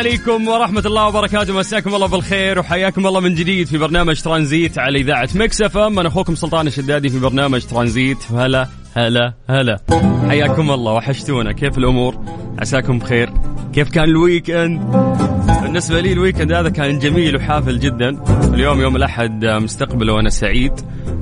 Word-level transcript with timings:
عليكم 0.00 0.48
ورحمة 0.48 0.82
الله 0.86 1.08
وبركاته. 1.08 1.58
مساكم 1.58 1.94
الله 1.94 2.06
بالخير 2.06 2.58
وحياكم 2.58 3.06
الله 3.06 3.20
من 3.20 3.34
جديد 3.34 3.66
في 3.66 3.78
برنامج 3.78 4.20
ترانزيت 4.20 4.78
على 4.78 4.98
إذاعة 4.98 5.28
Mix 5.34 5.62
FM. 5.62 5.98
أنا 5.98 6.08
أخوكم 6.08 6.34
سلطان 6.34 6.66
الشدادي 6.66 7.08
في 7.08 7.18
برنامج 7.18 7.64
ترانزيت. 7.64 8.18
هلا 8.32 8.68
هلا 8.94 9.34
هلا. 9.48 9.80
حياكم 10.28 10.70
الله 10.70 10.92
وحشتونا. 10.92 11.52
كيف 11.52 11.78
الأمور؟ 11.78 12.18
عساكم 12.58 12.98
بخير. 12.98 13.32
كيف 13.74 13.90
كان 13.90 14.04
ال 14.04 14.50
weekend 14.50 15.09
بالنسبة 15.70 16.00
لي 16.00 16.12
ال 16.12 16.17
weekend 16.17 16.52
هذا 16.52 16.68
كان 16.68 16.98
جميل 16.98 17.36
وحافل 17.36 17.78
جدا. 17.78 18.24
اليوم 18.54 18.80
يوم 18.80 18.96
الأحد 18.96 19.44
مستقبله 19.44 20.12
وأنا 20.12 20.30
سعيد. 20.30 20.72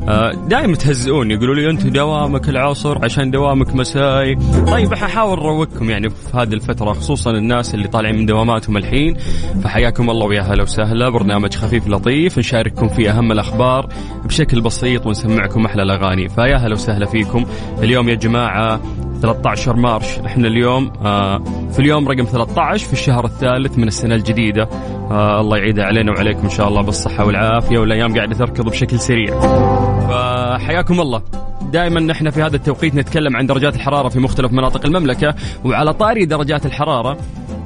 آه، 0.08 0.32
دائما 0.32 0.76
تهزئوني 0.76 1.34
يقولوا 1.34 1.54
لي 1.54 1.70
انت 1.70 1.86
دوامك 1.86 2.48
العصر 2.48 3.04
عشان 3.04 3.30
دوامك 3.30 3.74
مسائي. 3.74 4.38
طيب 4.66 4.94
حاحاول 4.94 5.38
أروقكم 5.38 5.90
يعني 5.90 6.10
في 6.10 6.16
هذه 6.34 6.52
الفترة 6.52 6.92
خصوصا 6.92 7.30
الناس 7.30 7.74
اللي 7.74 7.88
طالعين 7.88 8.16
من 8.16 8.26
دواماتهم 8.26 8.76
الحين. 8.76 9.16
فحياكم 9.64 10.10
الله 10.10 10.26
ويا 10.26 10.42
هلا 10.42 10.62
وسهلا. 10.62 11.08
برنامج 11.08 11.54
خفيف 11.54 11.88
لطيف 11.88 12.38
نشارككم 12.38 12.88
فيه 12.88 13.10
أهم 13.10 13.33
الأخبار 13.33 13.88
بشكل 14.24 14.60
بسيط 14.60 15.06
ونسمعكم 15.06 15.64
أحلى 15.64 15.83
الأغاني. 15.83 16.28
فيا 16.28 16.56
هلا 16.56 16.72
وسهلا 16.72 17.06
فيكم. 17.06 17.46
اليوم 17.83 18.08
يا 18.08 18.14
جماعة 18.14 18.80
13 19.22 19.77
مارش. 19.77 20.19
إحنا 20.19 20.48
اليوم 20.48 20.92
آه 21.05 21.38
في 21.72 21.78
اليوم 21.78 22.08
رقم 22.08 22.24
13 22.24 22.86
في 22.86 22.92
الشهر 22.92 23.24
الثالث 23.24 23.78
من 23.78 23.88
السنة 23.88 24.14
الجديدة. 24.14 24.69
آه 25.11 25.41
الله 25.41 25.56
يعيدها 25.56 25.84
علينا 25.84 26.12
وعليكم 26.12 26.42
إن 26.42 26.50
شاء 26.50 26.69
الله 26.69 26.83
بالصحة 26.83 27.27
والعافية 27.27 27.78
والأيام 27.78 28.16
قاعدة 28.16 28.34
تركض 28.34 28.64
بشكل 28.64 28.98
سريع. 28.98 29.41
فحياكم 30.08 31.00
الله. 31.00 31.22
دائما 31.72 32.00
نحن 32.00 32.30
في 32.30 32.42
هذا 32.42 32.56
التوقيت 32.56 32.94
نتكلم 32.94 33.36
عن 33.36 33.46
درجات 33.46 33.77
الحرارة 33.77 34.08
في 34.08 34.19
مختلف 34.20 34.52
مناطق 34.52 34.86
المملكة 34.86 35.34
وعلى 35.64 35.92
طاري 35.92 36.24
درجات 36.24 36.66
الحرارة 36.66 37.16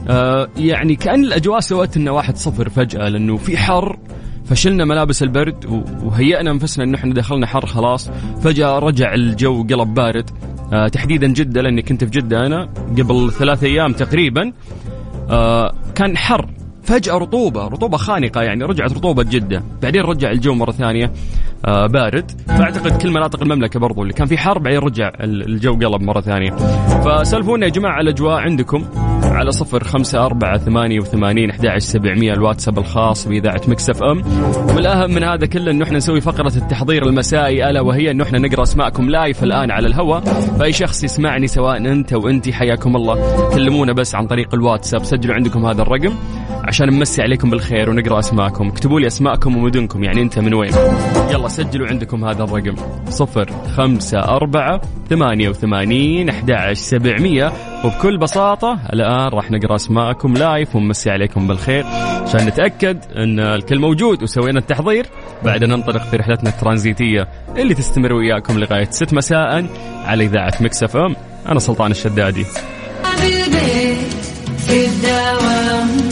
آه 0.09 0.49
يعني 0.57 0.97
كأن 0.97 1.25
الأجواء 1.25 1.61
سوت 1.61 1.99
لنا 1.99 2.11
واحد 2.11 2.37
صفر 2.37 2.69
فجأة 2.69 3.09
لأنه 3.09 3.37
في 3.37 3.57
حر 3.57 3.99
فشلنا 4.45 4.85
ملابس 4.85 5.23
البرد 5.23 5.85
وهيئنا 6.05 6.51
أنفسنا 6.51 6.85
انه 6.85 6.99
إحنا 6.99 7.15
دخلنا 7.15 7.47
حر 7.47 7.67
خلاص 7.67 8.11
فجأة 8.43 8.79
رجع 8.79 9.15
الجو 9.15 9.63
قلب 9.63 9.95
بارد. 9.95 10.31
آه 10.73 10.89
تحديدا 10.89 11.27
جدة 11.27 11.63
لأني 11.63 11.83
كنت 11.83 12.05
في 12.05 12.11
جدة 12.11 12.47
أنا 12.47 12.69
قبل 12.99 13.33
ثلاثة 13.33 13.67
أيام 13.67 13.93
تقريبا. 13.93 14.53
آه 15.31 15.75
كان 15.95 16.17
حر 16.17 16.49
فجأة 16.83 17.19
رطوبة 17.19 17.67
رطوبة 17.69 17.97
خانقة 17.97 18.43
يعني 18.43 18.65
رجعت 18.65 18.93
رطوبة 18.93 19.23
جدة. 19.23 19.63
بعدين 19.83 20.03
رجع 20.03 20.31
الجو 20.31 20.55
مرة 20.55 20.73
ثانية 20.73 21.13
آه 21.65 21.87
بارد. 21.87 22.31
فأعتقد 22.47 23.03
كل 23.03 23.11
مناطق 23.11 23.43
المملكة 23.43 23.81
برضو 23.81 24.03
اللي 24.03 24.13
كان 24.13 24.27
في 24.27 24.39
حر 24.39 24.59
بعدين 24.59 24.79
رجع 24.79 25.11
الجو 25.21 25.73
قلب 25.73 26.03
مرة 26.03 26.21
ثانية. 26.21 26.51
فسألفونا 27.05 27.67
يا 27.67 27.71
جماعة 27.71 28.01
الأجواء 28.01 28.41
عندكم. 28.41 28.85
على 29.37 29.53
صفر 29.53 29.85
خمسة 29.85 30.27
أربعة 30.27 30.59
ثمانية 30.59 31.01
وثمانين 31.01 31.51
أحد 31.51 31.79
سبعمية 31.79 32.33
الواتساب 32.33 32.79
الخاص 32.79 33.29
بإذاعة 33.29 33.61
Mix 33.69 34.03
FM. 34.03 34.23
والأهم 34.75 35.11
من 35.11 35.25
هذا 35.25 35.47
كله 35.47 35.71
أنه 35.71 35.85
إحنا 35.85 35.97
نسوي 35.97 36.21
فقرة 36.21 36.53
التحضير 36.57 37.07
المسائي 37.07 37.71
ألا 37.71 37.81
وهي 37.81 38.11
أنه 38.11 38.25
إحنا 38.25 38.39
نقرأ 38.39 38.63
أسماءكم 38.63 39.11
live 39.11 39.45
الآن 39.45 39.71
على 39.71 39.87
الهواء. 39.87 40.21
فأي 40.59 40.73
شخص 40.73 41.05
يسمعني 41.05 41.47
سواء 41.47 41.77
أنت 41.77 42.13
أو 42.13 42.29
أنت 42.29 42.51
حياكم 42.51 42.97
الله. 42.97 43.49
كلمونا 43.55 43.93
بس 43.93 44.15
عن 44.15 44.27
طريق 44.27 44.55
الواتساب 44.55 45.05
سجلوا 45.05 45.35
عندكم 45.35 45.67
هذا 45.67 45.83
الرقم. 45.83 46.15
عشان 46.63 46.87
نمسي 46.87 47.23
عليكم 47.23 47.51
بالخير 47.51 47.91
ونقرأ 47.91 48.19
أسماءكم. 48.19 48.69
اكتبوا 48.69 49.01
لي 49.01 49.07
أسماءكم 49.07 49.57
ومدنكم 49.57 50.05
يعني 50.05 50.23
أنت 50.23 50.39
من 50.39 50.55
وين؟ 50.55 50.73
يلا 51.31 51.49
سجلوا 51.49 51.89
عندكم 51.89 52.25
هذا 52.25 52.45
الرقم. 52.45 52.75
صفر 53.09 53.51
خمسة 53.77 54.19
أربعة 54.19 54.81
ثمانية 55.11 55.49
وثمانين 55.49 56.29
أحد 56.29 56.73
سبعمية. 56.73 57.53
وبكل 57.85 58.19
بساطة 58.19 58.79
الآن 58.93 59.29
راح 59.29 59.51
نقرأ 59.51 59.77
أسماءكم 59.77 60.35
live 60.35 60.77
ونمسي 60.77 61.11
عليكم 61.11 61.49
بالخير. 61.49 61.85
عشان 62.23 62.47
نتأكد 62.47 62.99
أن 63.17 63.41
الكل 63.41 63.79
موجود 63.79 64.23
وسوينا 64.23 64.59
التحضير 64.59 65.07
بعد 65.45 65.65
ننطلق 65.65 66.03
في 66.03 66.17
رحلتنا 66.17 66.51
الترانزيتية 66.51 67.29
اللي 67.57 67.75
تستمر 67.75 68.13
وياكم 68.13 68.59
لغاية 68.59 68.91
ست 68.91 69.15
مساء 69.15 69.67
على 70.05 70.25
إذاعة 70.25 70.55
Mix 70.61 70.97
FM. 70.97 71.17
أنا 71.49 71.59
سلطان 71.59 71.91
الشدادي. 71.91 72.45
في 74.67 74.87
الدوام. 74.87 76.12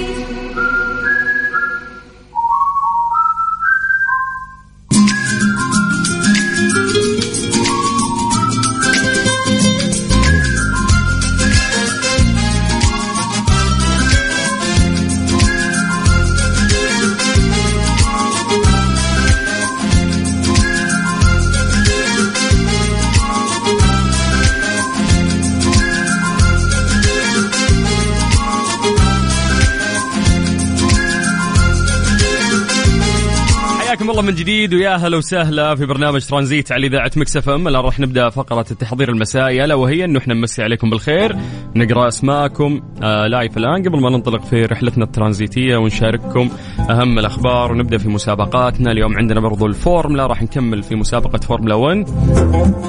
من 34.31 34.37
جديد 34.37 34.73
ويا 34.73 34.95
هلا 34.95 35.17
وسهلا 35.17 35.75
في 35.75 35.85
برنامج 35.85 36.25
ترانزيت 36.25 36.71
على 36.71 36.87
إذاعة 36.87 37.11
Mix 37.17 37.49
FM. 37.49 37.67
الآن 37.67 37.83
راح 37.83 37.99
نبدأ 37.99 38.29
فقرة 38.29 38.65
التحضير 38.71 39.09
المسائي. 39.09 39.63
ألا 39.65 39.75
وهي 39.75 40.05
انه 40.05 40.19
إحنا 40.19 40.33
نمسي 40.33 40.63
عليكم 40.63 40.89
بالخير 40.89 41.35
نقرأ 41.75 42.07
أسماءكم 42.07 42.81
آه 43.03 43.27
live 43.27 43.57
الآن 43.57 43.83
قبل 43.83 44.01
ما 44.01 44.09
ننطلق 44.09 44.45
في 44.45 44.65
رحلتنا 44.65 45.05
الترانزيتية 45.05 45.77
ونشارككم 45.77 46.49
أهم 46.89 47.19
الأخبار 47.19 47.71
ونبدأ 47.71 47.97
في 47.97 48.09
مسابقاتنا. 48.09 48.91
اليوم 48.91 49.17
عندنا 49.17 49.39
برضو 49.39 49.65
الفورمولا 49.65 50.27
راح 50.27 50.43
نكمل 50.43 50.83
في 50.83 50.95
مسابقة 50.95 51.39
فورمولا 51.39 51.75
1 51.75 52.07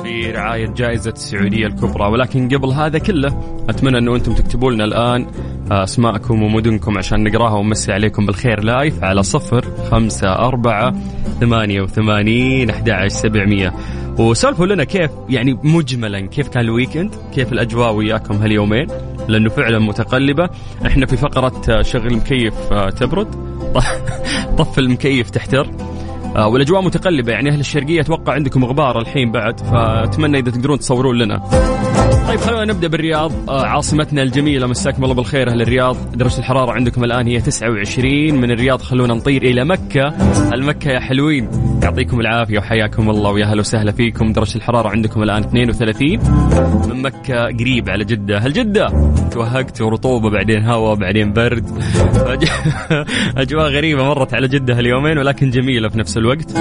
في 0.02 0.30
رعاية 0.30 0.66
جائزة 0.66 1.10
السعودية 1.10 1.66
الكبرى. 1.66 2.10
ولكن 2.10 2.48
قبل 2.48 2.68
هذا 2.68 2.98
كله 2.98 3.58
أتمنى 3.68 3.98
أنه 3.98 4.16
أنتم 4.16 4.34
تكتبوا 4.34 4.72
لنا 4.72 4.84
الآن 4.84 5.26
أسماءكم 5.70 6.42
ومدنكم 6.42 6.98
عشان 6.98 7.24
نقراها 7.24 7.54
ونمسي 7.54 7.92
عليكم 7.92 8.26
بالخير. 8.26 8.64
live 8.64 9.04
على 9.04 9.22
صفر 9.22 9.64
خمسة 9.90 10.32
أربعة 10.32 10.94
ثمانية 11.40 11.82
وثمانين 11.82 12.70
أحد 12.70 13.06
سبعمية. 13.06 13.72
وسولفوا 14.18 14.66
لنا 14.66 14.84
كيف 14.84 15.10
يعني 15.28 15.58
مجملا 15.62 16.20
كيف 16.20 16.48
كان 16.48 16.64
الويكند؟ 16.64 17.14
كيف 17.34 17.52
الأجواء 17.52 17.92
وياكم 17.92 18.34
هاليومين؟ 18.34 18.86
لأنه 19.28 19.48
فعلا 19.48 19.78
متقلبة. 19.78 20.48
إحنا 20.86 21.06
في 21.06 21.16
فقرة 21.16 21.82
شغل 21.82 22.06
المكيف 22.06 22.54
آه، 22.72 22.90
تبرد. 22.90 23.28
طف 24.58 24.78
المكيف 24.78 25.30
تحتر. 25.30 25.70
آه، 26.36 26.48
والأجواء 26.48 26.82
متقلبة. 26.82 27.32
يعني 27.32 27.50
أهل 27.50 27.60
الشرقية 27.60 28.00
أتوقع 28.00 28.32
عندكم 28.32 28.64
غبار 28.64 29.00
الحين 29.00 29.32
بعد 29.32 29.60
فأتمنى 29.60 30.38
إذا 30.38 30.50
تقدرون 30.50 30.78
تصورون 30.78 31.18
لنا. 31.18 31.42
طيب 32.28 32.40
خلونا 32.40 32.64
نبدأ 32.64 32.88
بالرياض. 32.88 33.32
آه، 33.48 33.66
عاصمتنا 33.66 34.22
الجميلة 34.22 34.66
مساكم 34.66 35.04
الله 35.04 35.14
بالخير 35.14 35.50
أهل 35.50 35.62
الرياض. 35.62 36.16
درجة 36.16 36.38
الحرارة 36.38 36.72
عندكم 36.72 37.04
الآن 37.04 37.26
هي 37.26 37.40
29 37.40 38.34
من 38.34 38.50
الرياض 38.50 38.82
خلونا 38.82 39.14
نطير 39.14 39.42
إلى 39.42 39.64
مكة. 39.64 40.08
المكة 40.54 40.90
يا 40.90 41.00
حلوين. 41.00 41.48
يعطيكم 41.82 42.20
العافية 42.20 42.58
وحياكم 42.58 43.10
الله 43.10 43.30
ويا 43.30 43.44
أهلا 43.46 43.60
وسهلا 43.60 43.92
فيكم. 43.92 44.32
درجة 44.32 44.56
الحرارة 44.56 44.88
عندكم 44.88 45.22
الآن 45.22 45.42
32 45.42 46.18
من 46.88 47.02
مكة 47.02 47.44
قريب 47.44 47.90
على 47.90 48.04
جدة. 48.04 48.38
هل 48.38 48.52
جدة؟ 48.52 49.12
توهقت 49.30 49.80
ورطوبة 49.80 50.30
بعدين 50.30 50.64
هواء 50.64 50.94
بعدين 50.94 51.32
برد. 51.32 51.64
أجواء 53.36 53.68
غريبة 53.68 54.04
مرت 54.04 54.34
على 54.34 54.48
جدة 54.48 54.78
اليومين 54.78 55.18
ولكن 55.18 55.50
جميلة 55.50 55.88
في 55.88 55.98
نفس 55.98 56.16
الوقت. 56.16 56.52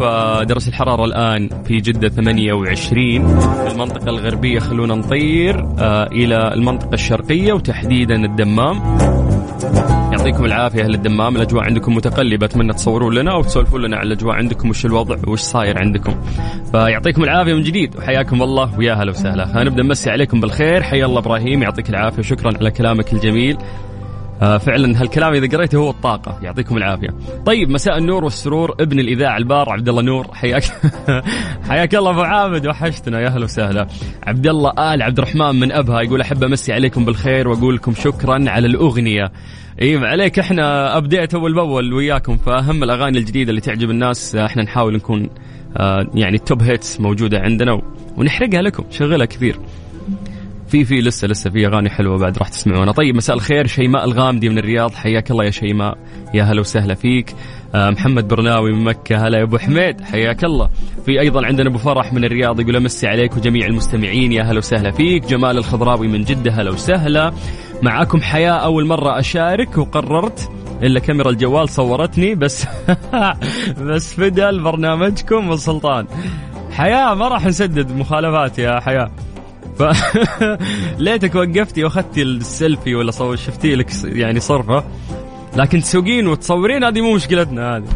فدرجة 0.00 0.68
الحرارة 0.68 1.04
الآن 1.04 1.48
في 1.64 1.76
جدة 1.76 2.08
28 2.08 3.40
في 3.40 3.72
المنطقة 3.72 4.10
خلونا 4.60 4.94
نطير 4.94 5.66
آه 5.78 6.06
إلى 6.06 6.54
المنطقة 6.54 6.94
الشرقية 6.94 7.52
وتحديدا 7.52 8.14
الدمام. 8.14 8.98
يعطيكم 10.12 10.44
العافية 10.44 10.82
أهل 10.84 10.94
الدمام 10.94 11.36
الأجواء 11.36 11.64
عندكم 11.64 11.94
متقلبة 11.94 12.46
أتمنى 12.46 12.72
تصورون 12.72 13.14
لنا 13.14 13.32
أو 13.32 13.42
تسولفون 13.42 13.82
لنا 13.82 13.96
على 13.96 14.06
الأجواء 14.06 14.36
عندكم 14.36 14.70
وش 14.70 14.86
الوضع 14.86 15.16
وش 15.28 15.40
صاير 15.40 15.78
عندكم. 15.78 16.14
فيعطيكم 16.72 17.24
العافية 17.24 17.54
من 17.54 17.62
جديد 17.62 17.96
وحياكم 17.96 18.42
الله 18.42 18.78
ويا 18.78 18.94
هلا 18.94 19.10
وسهلا. 19.10 19.62
هنبدأ 19.62 19.82
نمسي 19.82 20.10
عليكم 20.10 20.40
بالخير 20.40 20.82
حيا 20.82 21.06
الله 21.06 21.18
إبراهيم 21.18 21.62
يعطيك 21.62 21.90
العافية 21.90 22.18
وشكرا 22.18 22.56
على 22.56 22.70
كلامك 22.70 23.12
الجميل. 23.12 23.56
فعلا 24.40 25.00
هالكلام 25.00 25.32
إذا 25.32 25.56
قريته 25.56 25.78
هو 25.78 25.90
الطاقة 25.90 26.38
يعطيكم 26.42 26.76
العافية. 26.76 27.08
طيب 27.46 27.70
مساء 27.70 27.98
النور 27.98 28.24
والسرور 28.24 28.74
ابن 28.80 29.00
الإذاعة 29.00 29.36
البار 29.36 29.70
عبد 29.70 29.88
الله 29.88 30.02
نور 30.02 30.34
حياك 30.34 30.64
حياك 31.68 31.94
الله 31.94 32.10
أبو 32.10 32.20
عابد 32.20 32.66
وحشتنا 32.66 33.20
يا 33.20 33.26
أهلا 33.26 33.44
وسهلا. 33.44 33.86
عبد 34.22 34.46
الله 34.46 34.94
آل 34.94 35.02
عبد 35.02 35.18
الرحمن 35.18 35.60
من 35.60 35.72
أبها 35.72 36.00
يقول 36.00 36.20
أحب 36.20 36.44
أمسي 36.44 36.72
عليكم 36.72 37.04
بالخير 37.04 37.48
وأقول 37.48 37.74
لكم 37.74 37.94
شكرا 37.94 38.44
على 38.50 38.66
الأغنية. 38.66 39.32
اي 39.82 39.96
عليك 39.96 40.38
إحنا 40.38 40.96
update 40.96 41.34
أول 41.34 41.54
بأول 41.54 41.92
وياكم 41.92 42.36
فأهم 42.36 42.82
الأغاني 42.82 43.18
الجديدة 43.18 43.50
اللي 43.50 43.60
تعجب 43.60 43.90
الناس 43.90 44.34
آه، 44.34 44.46
إحنا 44.46 44.62
نحاول 44.62 44.94
نكون 44.94 45.30
آه 45.76 46.06
يعني 46.14 46.36
ال 46.36 46.43
top 46.43 46.62
hits 46.62 47.00
موجودة 47.00 47.40
عندنا 47.40 47.82
ونحرقها 48.16 48.62
لكم 48.62 48.84
شغلها 48.90 49.26
كثير. 49.26 49.56
في 50.70 50.84
في 50.84 51.00
لسه 51.00 51.28
لسه 51.28 51.50
في 51.50 51.66
أغاني 51.66 51.90
حلوة 51.90 52.18
بعد 52.18 52.38
راح 52.38 52.48
تسمعونها 52.48 52.92
طيب 52.92 53.16
مساء 53.16 53.36
الخير 53.36 53.66
شيماء 53.66 54.04
الغامدي 54.04 54.48
من 54.48 54.58
الرياض. 54.58 54.94
حياك 54.94 55.30
الله 55.30 55.44
يا 55.44 55.50
شيماء. 55.50 55.98
يا 56.34 56.42
هلا 56.42 56.60
وسهلا 56.60 56.94
فيك. 56.94 57.34
آه 57.74 57.90
محمد 57.90 58.28
برناوي 58.28 58.72
من 58.72 58.84
مكة. 58.84 59.26
هلا 59.26 59.38
يا 59.38 59.42
أبو 59.42 59.58
حميد. 59.58 60.00
حياك 60.00 60.44
الله. 60.44 60.70
في 61.06 61.20
أيضا 61.20 61.46
عندنا 61.46 61.68
أبو 61.68 61.78
فرح 61.78 62.12
من 62.12 62.24
الرياض 62.24 62.60
يقول 62.60 62.76
أمسي 62.76 63.06
عليك 63.06 63.36
وجميع 63.36 63.66
المستمعين. 63.66 64.32
يا 64.32 64.42
هلا 64.42 64.58
وسهلا 64.58 64.90
فيك. 64.90 65.24
جمال 65.26 65.58
الخضراوي 65.58 66.08
من 66.08 66.24
جدة. 66.24 66.52
هلا 66.52 66.70
وسهلا. 66.70 67.32
معاكم 67.82 68.20
حياة 68.20 68.52
أول 68.52 68.86
مرة 68.86 69.18
أشارك 69.18 69.78
وقررت 69.78 70.50
الا 70.82 71.00
كاميرا 71.00 71.30
الجوال 71.30 71.68
صورتني 71.68 72.34
بس 72.34 72.66
بس 73.88 74.14
فدا 74.14 74.50
لبرنامجكم 74.50 75.48
والسلطان. 75.48 76.06
حياة 76.70 77.14
ما 77.14 77.28
راح 77.28 77.46
نسدد 77.46 77.92
مخالفات 77.92 78.58
يا 78.58 78.80
حياة. 78.80 79.10
ف 79.80 79.82
ليتك 80.98 81.34
وقفتي 81.34 81.84
واخذتي 81.84 82.22
السيلفي 82.22 82.94
ولا 82.94 83.12
شفتي 83.34 83.74
لك 83.74 83.90
يعني 84.04 84.40
صرفة. 84.40 84.84
لكن 85.56 85.80
تسوقين 85.80 86.26
وتصورين 86.26 86.84
هذه 86.84 87.00
مو 87.00 87.14
مشكلتنا 87.14 87.76
هذه. 87.76 87.88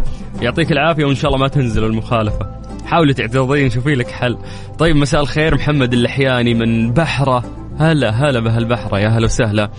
يعطيك 0.42 0.72
العافية 0.72 1.04
وإن 1.04 1.14
شاء 1.14 1.30
الله 1.30 1.42
ما 1.42 1.48
تنزل 1.48 1.84
المخالفة. 1.84 2.60
حاولي 2.86 3.14
تعتذرين 3.14 3.70
شوفي 3.70 3.94
لك 3.94 4.10
حل. 4.10 4.38
طيب 4.78 4.96
مساء 4.96 5.20
الخير 5.20 5.54
محمد 5.54 5.92
اللحياني 5.92 6.54
من 6.54 6.92
بحرة. 6.92 7.44
هلا 7.78 8.10
هلا 8.10 8.40
بهالبحرة. 8.40 8.98
يا 8.98 9.08
هلا 9.08 9.24
وسهلا. 9.24 9.70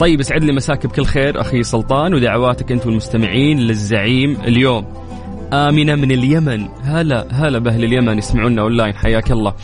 طيب 0.00 0.20
اسعد 0.20 0.44
لي 0.44 0.52
مساك 0.52 0.86
بكل 0.86 1.04
خير 1.04 1.40
أخي 1.40 1.62
سلطان 1.62 2.14
ودعواتك 2.14 2.72
أنتم 2.72 2.90
المستمعين 2.90 3.58
للزعيم 3.58 4.36
اليوم. 4.40 5.09
آمنة 5.52 5.94
من 5.94 6.12
اليمن. 6.12 6.68
هلا 6.82 7.26
هلا 7.30 7.58
بأهل 7.58 7.84
اليمن 7.84 8.18
يسمعونا 8.18 8.62
أونلاين 8.62 8.94
حياك 8.94 9.30
الله. 9.30 9.54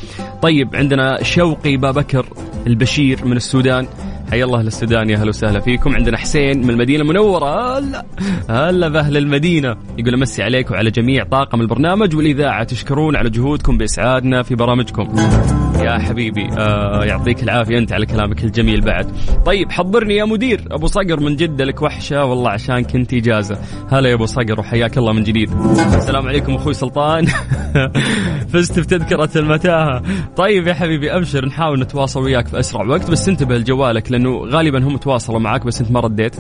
طيب 0.42 0.76
عندنا 0.76 1.22
شوقي 1.22 1.76
بابكر 1.76 2.26
البشير 2.66 3.24
من 3.24 3.36
السودان. 3.36 3.86
حيا 4.30 4.44
الله 4.44 4.62
للسودان 4.62 5.10
يا 5.10 5.16
أهلا 5.16 5.28
وسهلا 5.28 5.60
فيكم. 5.60 5.94
عندنا 5.94 6.18
حسين 6.18 6.62
من 6.62 6.70
المدينة 6.70 7.02
المنورة. 7.02 7.78
هلا 7.78 8.04
هلا 8.50 8.88
بأهل 8.88 9.16
المدينة. 9.16 9.76
يقول 9.98 10.14
أمسي 10.14 10.42
عليك 10.42 10.70
وعلى 10.70 10.90
جميع 10.90 11.24
طاقم 11.24 11.60
البرنامج 11.60 12.16
والإذاعة. 12.16 12.64
تشكرون 12.64 13.16
على 13.16 13.30
جهودكم 13.30 13.78
بإسعادنا 13.78 14.42
في 14.42 14.54
برامجكم. 14.54 15.16
يا 15.81 15.99
حبيبي 15.99 16.49
آه 16.58 17.05
يعطيك 17.05 17.43
العافية 17.43 17.78
أنت 17.78 17.93
على 17.93 18.06
كلامك 18.06 18.44
الجميل 18.44 18.81
بعد. 18.81 19.06
طيب 19.46 19.73
حضرني 19.73 20.17
يا 20.17 20.25
مدير 20.25 20.64
أبو 20.70 20.87
صقر 20.87 21.20
من 21.20 21.37
جدة 21.37 21.64
لك 21.64 21.82
وحشة 21.82 22.25
والله 22.25 22.50
عشان 22.50 22.84
كنت 22.84 23.14
إجازة. 23.14 23.58
هلا 23.90 24.08
يا 24.08 24.14
أبو 24.14 24.26
صقر 24.26 24.61
وحياك 24.61 24.99
الله 24.99 25.12
من 25.12 25.23
جديد. 25.23 25.50
السلام 25.94 26.28
عليكم 26.28 26.55
أخوي 26.55 26.75
سلطان. 26.75 27.26
فزت 28.52 28.78
بتذكرة 28.78 29.31
المتاهة. 29.37 30.02
طيب 30.37 30.67
يا 30.67 30.75
حبيبي 30.75 31.17
أبشر 31.17 31.46
نحاول 31.46 31.81
نتواصل 31.81 32.22
وياك 32.22 32.46
في 32.49 32.61
أسرع 32.61 32.87
وقت 32.87 33.11
بس 33.11 33.29
انتبه 33.29 33.58
لجوالك 33.58 34.12
لأنه 34.12 34.44
غالبا 34.44 34.84
هم 34.84 34.96
تواصلوا 34.96 35.38
معك 35.38 35.67
بس 35.67 35.81
أنت 35.81 35.90
ما 35.90 36.00
رديت. 36.00 36.37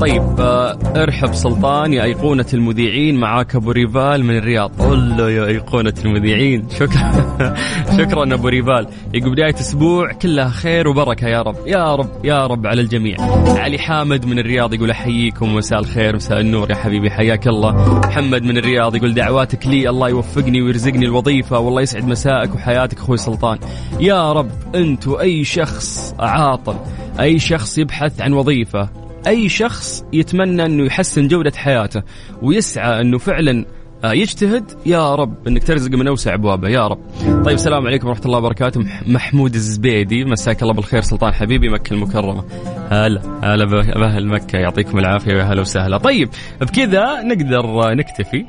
طيب 0.00 0.40
آه، 0.40 0.78
ارحب 0.96 1.34
سلطان 1.34 1.92
يا 1.92 2.02
أيقونة 2.02 2.46
المذيعين 2.54 3.20
معاك 3.20 3.54
أبو 3.54 3.70
ريفال 3.70 4.24
من 4.24 4.36
الرياض. 4.36 4.82
الله 4.82 5.30
يا 5.30 5.46
أيقونة 5.46 5.94
المذيعين 6.04 6.68
شكرا. 6.70 7.54
شكرا 7.98 8.34
أبو 8.34 8.48
ريفال. 8.48 8.86
يقول 9.14 9.32
بداية 9.32 9.54
أسبوع 9.54 10.12
كلها 10.12 10.48
خير 10.48 10.88
وبركة 10.88 11.28
يا 11.28 11.42
رب. 11.42 11.56
يا 11.66 11.94
رب 11.94 12.10
يا 12.24 12.46
رب 12.46 12.66
على 12.66 12.80
الجميع. 12.80 13.16
علي 13.46 13.78
حامد 13.78 14.26
من 14.26 14.38
الرياض 14.38 14.74
يقول 14.74 14.90
أحييكم 14.90 15.54
مساء 15.54 15.78
الخير 15.78 16.16
مساء 16.16 16.40
النور 16.40 16.70
يا 16.70 16.74
حبيبي 16.74 17.10
حياك 17.10 17.48
الله. 17.48 17.98
محمد 17.98 18.42
من 18.42 18.58
الرياض 18.58 18.96
يقول 18.96 19.14
دعواتك 19.14 19.66
لي 19.66 19.88
الله 19.88 20.08
يوفقني 20.08 20.62
ويرزقني 20.62 21.04
الوظيفة 21.06 21.58
والله 21.58 21.82
يسعد 21.82 22.04
مساءك 22.04 22.54
وحياتك 22.54 22.98
أخوي 22.98 23.16
سلطان. 23.16 23.58
يا 24.00 24.32
رب 24.32 24.50
أنت 24.74 25.08
وأي 25.08 25.44
شخص 25.44 26.14
عاطل 26.18 26.76
أي 27.20 27.38
شخص 27.38 27.78
يبحث 27.78 28.20
عن 28.20 28.32
وظيفة 28.32 29.03
أي 29.26 29.48
شخص 29.48 30.04
يتمنى 30.12 30.66
أنه 30.66 30.84
يحسن 30.84 31.28
جودة 31.28 31.52
حياته 31.56 32.02
ويسعى 32.42 33.00
أنه 33.00 33.18
فعلا 33.18 33.64
آه، 34.04 34.12
يجتهد 34.12 34.64
يا 34.86 35.14
رب 35.14 35.48
إنك 35.48 35.64
ترزق 35.64 35.90
من 35.90 36.08
أوسع 36.08 36.34
أبوابه 36.34 36.68
يا 36.68 36.86
رب. 36.88 36.98
طيب 37.44 37.54
السلام 37.54 37.86
عليكم 37.86 38.08
ورحمة 38.08 38.24
الله 38.26 38.38
وبركاته 38.38 38.84
محمود 39.06 39.54
الزبيدي 39.54 40.24
مساك 40.24 40.62
الله 40.62 40.74
بالخير 40.74 41.00
سلطان 41.00 41.34
حبيبي 41.34 41.68
مكة 41.68 41.94
المكرمة. 41.94 42.44
هلا 42.90 43.20
هلا 43.42 43.64
باهل 43.94 44.26
مكة 44.26 44.58
يعطيكم 44.58 44.98
العافية 44.98 45.34
ويا 45.34 45.42
هلا 45.42 45.60
وسهلا. 45.60 45.98
طيب 45.98 46.28
بكذا 46.60 47.22
نقدر 47.22 47.94
نكتفي 47.94 48.44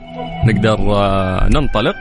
نقدر 0.46 0.96
آه، 0.96 1.50
ننطلق 1.50 1.96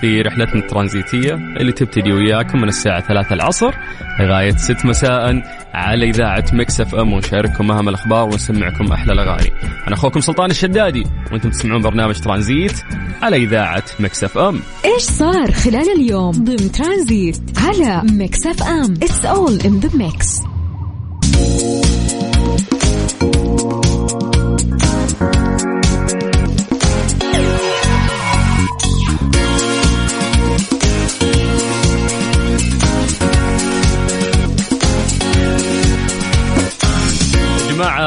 في 0.00 0.22
رحلتنا 0.22 0.60
الترانزيتية 0.60 1.34
اللي 1.34 1.72
تبتدي 1.72 2.12
وياكم 2.12 2.60
من 2.60 2.68
الساعة 2.68 3.00
3 3.00 3.34
العصر 3.34 3.74
لغاية 4.20 4.56
6 4.56 4.88
مساء 4.88 5.42
على 5.74 6.10
إذاعة 6.10 6.44
Mix 6.52 6.80
FM. 6.80 7.12
ونشارككم 7.12 7.70
أهم 7.70 7.88
الأخبار 7.88 8.24
ونسمعكم 8.24 8.92
أحلى 8.92 9.12
الأغاني. 9.12 9.52
أنا 9.86 9.94
أخوكم 9.94 10.20
سلطان 10.20 10.50
الشدادي 10.50 11.04
وأنتم 11.32 11.50
تسمعون 11.50 11.82
برنامج 11.82 12.20
ترانزيت 12.20 12.82
على 13.22 13.36
إذاعة 13.36 13.84
Mix 14.00 14.24
FM. 14.24 14.60
إيش 14.84 15.02
صار 15.02 15.52
خلال 15.52 15.92
اليوم 15.96 16.30
ضمن 16.30 16.72
ترانزيت 16.72 17.40
على 17.58 18.02
Mix 18.12 18.46
FM؟ 18.46 18.94
It's 18.94 19.24
all 19.24 19.64
in 19.64 19.86
the 19.86 19.96
mix. 19.96 20.47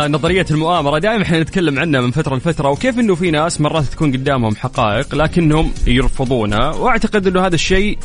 جماعة 0.08 0.20
نظرية 0.20 0.46
المؤامرة. 0.52 1.00
دائما 1.00 1.24
إحنا 1.24 1.40
نتكلم 1.40 1.80
عنها 1.80 2.02
من 2.02 2.12
فترة 2.12 2.36
لفترة 2.36 2.70
وكيف 2.70 3.00
إنه 3.00 3.16
في 3.16 3.32
ناس 3.32 3.62
مرات 3.62 3.84
تكون 3.84 4.12
قدامهم 4.12 4.56
حقائق 4.56 5.16
لكنهم 5.16 5.72
يرفضونها؟ 5.88 6.70
وأعتقد 6.76 7.28
إنه 7.28 7.46
هذا 7.46 7.56
الشيء 7.56 7.98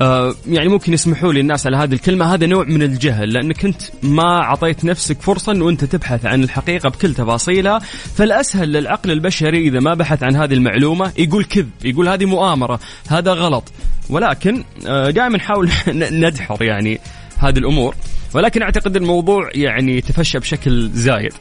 آه 0.00 0.34
يعني 0.46 0.68
ممكن 0.68 0.92
يسمحوا 0.92 1.32
لي 1.32 1.40
الناس 1.40 1.66
على 1.66 1.76
هذه 1.76 1.92
الكلمة 1.92 2.34
هذا 2.34 2.46
نوع 2.46 2.64
من 2.64 2.82
الجهل 2.82 3.32
لأنك 3.32 3.64
أنت 3.64 3.82
ما 4.02 4.40
أعطيت 4.42 4.84
نفسك 4.84 5.22
فرصة 5.22 5.52
أنه 5.52 5.68
أنت 5.68 5.84
تبحث 5.84 6.26
عن 6.26 6.42
الحقيقة 6.44 6.88
بكل 6.88 7.14
تفاصيلها. 7.14 7.78
فالأسهل 8.14 8.72
للعقل 8.72 9.10
البشري 9.10 9.68
إذا 9.68 9.80
ما 9.80 9.94
بحث 9.94 10.22
عن 10.22 10.36
هذه 10.36 10.54
المعلومة 10.54 11.12
يقول 11.18 11.44
كذب 11.44 11.70
يقول 11.84 12.08
هذه 12.08 12.24
مؤامرة 12.24 12.80
هذا 13.08 13.32
غلط. 13.32 13.72
ولكن 14.10 14.64
آه 14.86 15.10
دائما 15.10 15.36
نحاول 15.36 15.70
ندحر 16.24 16.62
يعني 16.62 17.00
هذه 17.38 17.58
الأمور. 17.58 17.94
ولكن 18.34 18.62
أعتقد 18.62 18.96
الموضوع 18.96 19.50
يعني 19.54 20.00
تفشى 20.00 20.38
بشكل 20.38 20.90
زايد. 20.90 21.32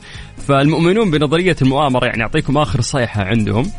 فالمؤمنون 0.47 1.11
بنظرية 1.11 1.55
المؤامرة 1.61 2.05
يعني 2.05 2.23
أعطيكم 2.23 2.57
آخر 2.57 2.81
صيحة 2.81 3.23
عندهم. 3.23 3.71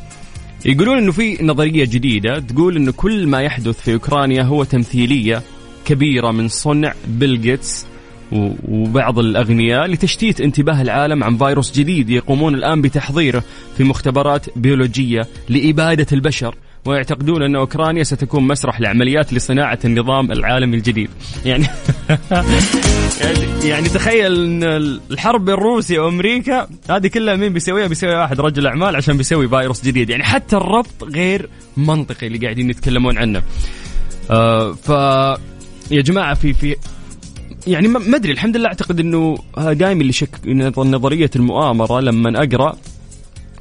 يقولون 0.64 0.98
إنه 0.98 1.12
في 1.12 1.44
نظرية 1.44 1.84
جديدة 1.84 2.38
تقول 2.38 2.76
إنه 2.76 2.92
كل 2.92 3.26
ما 3.26 3.42
يحدث 3.42 3.80
في 3.80 3.92
أوكرانيا 3.92 4.42
هو 4.42 4.64
تمثيلية 4.64 5.42
كبيرة 5.84 6.30
من 6.30 6.48
صنع 6.48 6.94
بيل 7.08 7.40
جيتس 7.42 7.86
وبعض 8.68 9.18
الأغنياء 9.18 9.86
لتشتيت 9.86 10.40
انتباه 10.40 10.82
العالم 10.82 11.24
عن 11.24 11.36
فيروس 11.36 11.72
جديد 11.78 12.10
يقومون 12.10 12.54
الآن 12.54 12.82
بتحضيره 12.82 13.44
في 13.76 13.84
مختبرات 13.84 14.46
بيولوجية 14.58 15.26
لإبادة 15.48 16.06
البشر. 16.12 16.54
ويعتقدون 16.84 17.42
أن 17.42 17.56
أوكرانيا 17.56 18.02
ستكون 18.02 18.46
مسرح 18.46 18.80
لعمليات 18.80 19.32
لصناعة 19.32 19.78
النظام 19.84 20.32
العالمي 20.32 20.76
الجديد. 20.76 21.10
يعني 21.44 21.66
يعني 23.64 23.88
تخيل 23.88 24.44
أن 24.44 24.64
الحرب 25.10 25.44
بين 25.44 25.54
روسيا 25.54 26.00
وأمريكا 26.00 26.68
هذه 26.90 27.06
كلها 27.06 27.36
مين 27.36 27.52
بيسويها؟ 27.52 27.86
بيسويها 27.86 28.20
واحد 28.20 28.40
رجل 28.40 28.66
أعمال 28.66 28.96
عشان 28.96 29.16
بيسوي 29.16 29.48
فيروس 29.48 29.84
جديد. 29.84 30.10
يعني 30.10 30.24
حتى 30.24 30.56
الربط 30.56 31.04
غير 31.04 31.48
منطقي 31.76 32.26
اللي 32.26 32.38
قاعدين 32.38 32.70
يتكلمون 32.70 33.18
عنه. 33.18 33.42
آه 34.30 34.72
ف 34.72 34.88
يا 35.90 36.02
جماعة 36.02 36.34
في 36.34 36.52
في 36.52 36.76
يعني 37.66 37.88
ما 37.88 38.16
أدري 38.16 38.32
الحمد 38.32 38.56
لله 38.56 38.68
أعتقد 38.68 39.00
إنه 39.00 39.38
دائما 39.56 40.00
اللي 40.00 40.12
شك 40.12 40.30
نظرية 40.76 41.30
المؤامرة 41.36 42.00
لما 42.00 42.42
أقرأ 42.42 42.76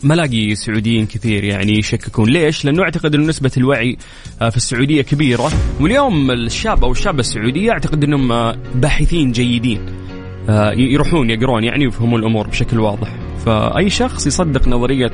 ما 0.03 0.13
الاقي 0.13 0.55
سعوديين 0.55 1.05
كثير 1.05 1.43
يعني 1.43 1.77
يشككون. 1.77 2.29
ليش؟ 2.29 2.65
لأنه 2.65 2.83
أعتقد 2.83 3.15
إنه 3.15 3.27
نسبة 3.27 3.51
الوعي 3.57 3.97
آه، 4.41 4.49
في 4.49 4.57
السعودية 4.57 5.01
كبيرة. 5.01 5.51
واليوم 5.81 6.31
الشاب 6.31 6.83
أو 6.83 6.91
الشابة 6.91 7.19
السعودية 7.19 7.71
أعتقد 7.71 8.03
إنهم 8.03 8.31
آه، 8.31 8.55
باحثين 8.75 9.31
جيدين 9.31 9.85
آه، 10.49 10.71
يروحون 10.71 11.29
يقرون 11.29 11.63
يعني 11.63 11.85
ويفهمون 11.85 12.19
الأمور 12.19 12.47
بشكل 12.47 12.79
واضح. 12.79 13.15
فأي 13.45 13.89
شخص 13.89 14.27
يصدق 14.27 14.67
نظرية 14.67 15.11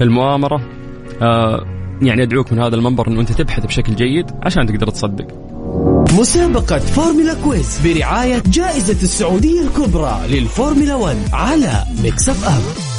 المؤامرة 0.00 0.60
يعني 2.02 2.22
أدعوك 2.22 2.52
من 2.52 2.58
هذا 2.58 2.76
المنبر 2.76 3.08
إنه 3.08 3.20
أنت 3.20 3.32
تبحث 3.32 3.66
بشكل 3.66 3.94
جيد 3.94 4.26
عشان 4.42 4.66
تقدر 4.66 4.90
تصدق. 4.90 5.26
مسابقة 6.18 6.78
فورمولا 6.78 7.34
quiz 7.34 7.80
برعاية 7.84 8.42
جائزة 8.46 9.02
السعودية 9.02 9.62
الكبرى 9.62 10.20
للفورمولا 10.28 10.94
1 10.94 11.16
على 11.32 11.84
Mix 12.04 12.48
FM 12.48 12.93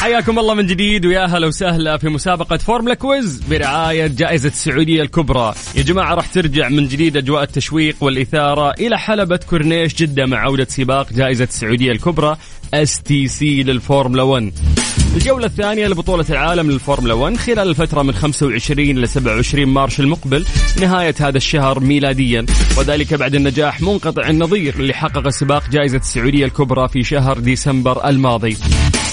حياكم 0.00 0.38
الله 0.38 0.54
من 0.54 0.66
جديد 0.66 1.06
ويا 1.06 1.26
هلا 1.26 1.46
وسهلا 1.46 1.96
في 1.96 2.08
مسابقة 2.08 2.56
فورمولا 2.56 2.94
quiz 2.94 3.42
برعاية 3.50 4.06
جائزة 4.06 4.48
السعودية 4.48 5.02
الكبرى. 5.02 5.54
يا 5.76 5.82
جماعة 5.82 6.14
راح 6.14 6.26
ترجع 6.26 6.68
من 6.68 6.88
جديد 6.88 7.16
أجواء 7.16 7.42
التشويق 7.42 7.96
والإثارة 8.00 8.70
إلى 8.70 8.98
حلبة 8.98 9.40
كورنيش 9.50 9.94
جدة 9.94 10.26
مع 10.26 10.38
عودة 10.38 10.64
سباق 10.64 11.12
جائزة 11.12 11.44
السعودية 11.44 11.92
الكبرى 11.92 12.36
STC 12.74 13.62
للفورمولا 13.62 14.22
1 14.22 14.52
الجولة 15.16 15.46
الثانية 15.46 15.86
لبطولة 15.86 16.24
العالم 16.30 16.70
للفورمولا 16.70 17.14
1 17.14 17.36
خلال 17.36 17.68
الفترة 17.68 18.02
من 18.02 18.12
25 18.12 18.90
إلى 18.90 19.06
27 19.06 19.66
March 19.66 20.00
المقبل 20.00 20.46
نهاية 20.80 21.14
هذا 21.20 21.36
الشهر 21.36 21.80
ميلاديا. 21.80 22.46
وذلك 22.78 23.14
بعد 23.14 23.34
النجاح 23.34 23.80
منقطع 23.80 24.28
النظير 24.28 24.74
اللي 24.74 24.94
حقق 24.94 25.28
سباق 25.28 25.70
جائزة 25.70 25.98
السعودية 25.98 26.44
الكبرى 26.44 26.88
في 26.88 27.04
شهر 27.04 27.38
ديسمبر 27.38 28.08
الماضي. 28.08 28.56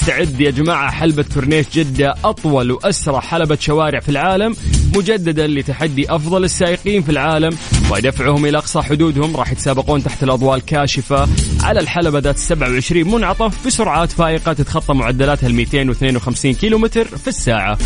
تستعد 0.07 0.41
يا 0.41 0.51
جماعة. 0.51 0.91
حلبة 0.91 1.25
كورنيش 1.33 1.65
جدة 1.73 2.15
أطول 2.23 2.71
وأسرع 2.71 3.19
حلبة 3.19 3.57
شوارع 3.61 3.99
في 3.99 4.09
العالم 4.09 4.55
مجددا 4.95 5.47
لتحدي 5.47 6.11
أفضل 6.15 6.43
السائقين 6.43 7.01
في 7.01 7.09
العالم 7.09 7.57
ودفعهم 7.91 8.45
إلى 8.45 8.57
أقصى 8.57 8.81
حدودهم. 8.81 9.35
راح 9.37 9.51
يتسابقون 9.51 10.03
تحت 10.03 10.23
الأضواء 10.23 10.55
الكاشفة 10.55 11.27
على 11.63 11.79
الحلبة 11.79 12.19
ذات 12.19 12.37
27 12.37 13.11
منعطف 13.11 13.67
بسرعات 13.67 14.11
فائقة 14.11 14.53
تتخطى 14.53 14.93
معدلاتها 14.93 15.47
ال 15.47 15.55
252 15.55 16.53
كيلومتر 16.53 17.05
في 17.05 17.27
الساعة. 17.27 17.77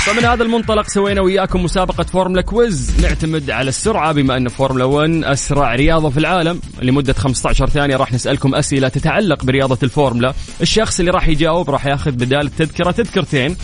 فمن 0.00 0.24
هذا 0.24 0.42
المنطلق 0.42 0.88
سوينا 0.88 1.20
وياكم 1.20 1.64
مسابقة 1.64 2.02
فورمولا 2.02 2.42
quiz. 2.42 3.00
نعتمد 3.02 3.50
على 3.50 3.68
السرعة 3.68 4.12
بما 4.12 4.36
أن 4.36 4.48
فورمولا 4.48 4.84
1 4.84 5.24
أسرع 5.24 5.74
رياضة 5.74 6.10
في 6.10 6.18
العالم. 6.18 6.60
لمدة 6.82 7.12
15 7.12 7.68
ثانية 7.68 7.96
راح 7.96 8.12
نسألكم 8.12 8.54
أسئلة 8.54 8.88
تتعلق 8.88 9.44
برياضة 9.44 9.78
الفورمولا. 9.82 10.34
الشخص 10.60 11.00
اللي 11.00 11.10
راح 11.10 11.28
يجاوب 11.28 11.70
راح 11.70 11.86
ياخذ 11.86 12.10
بدال 12.10 12.46
التذكرة 12.46 12.90
تذكرتين. 12.90 13.56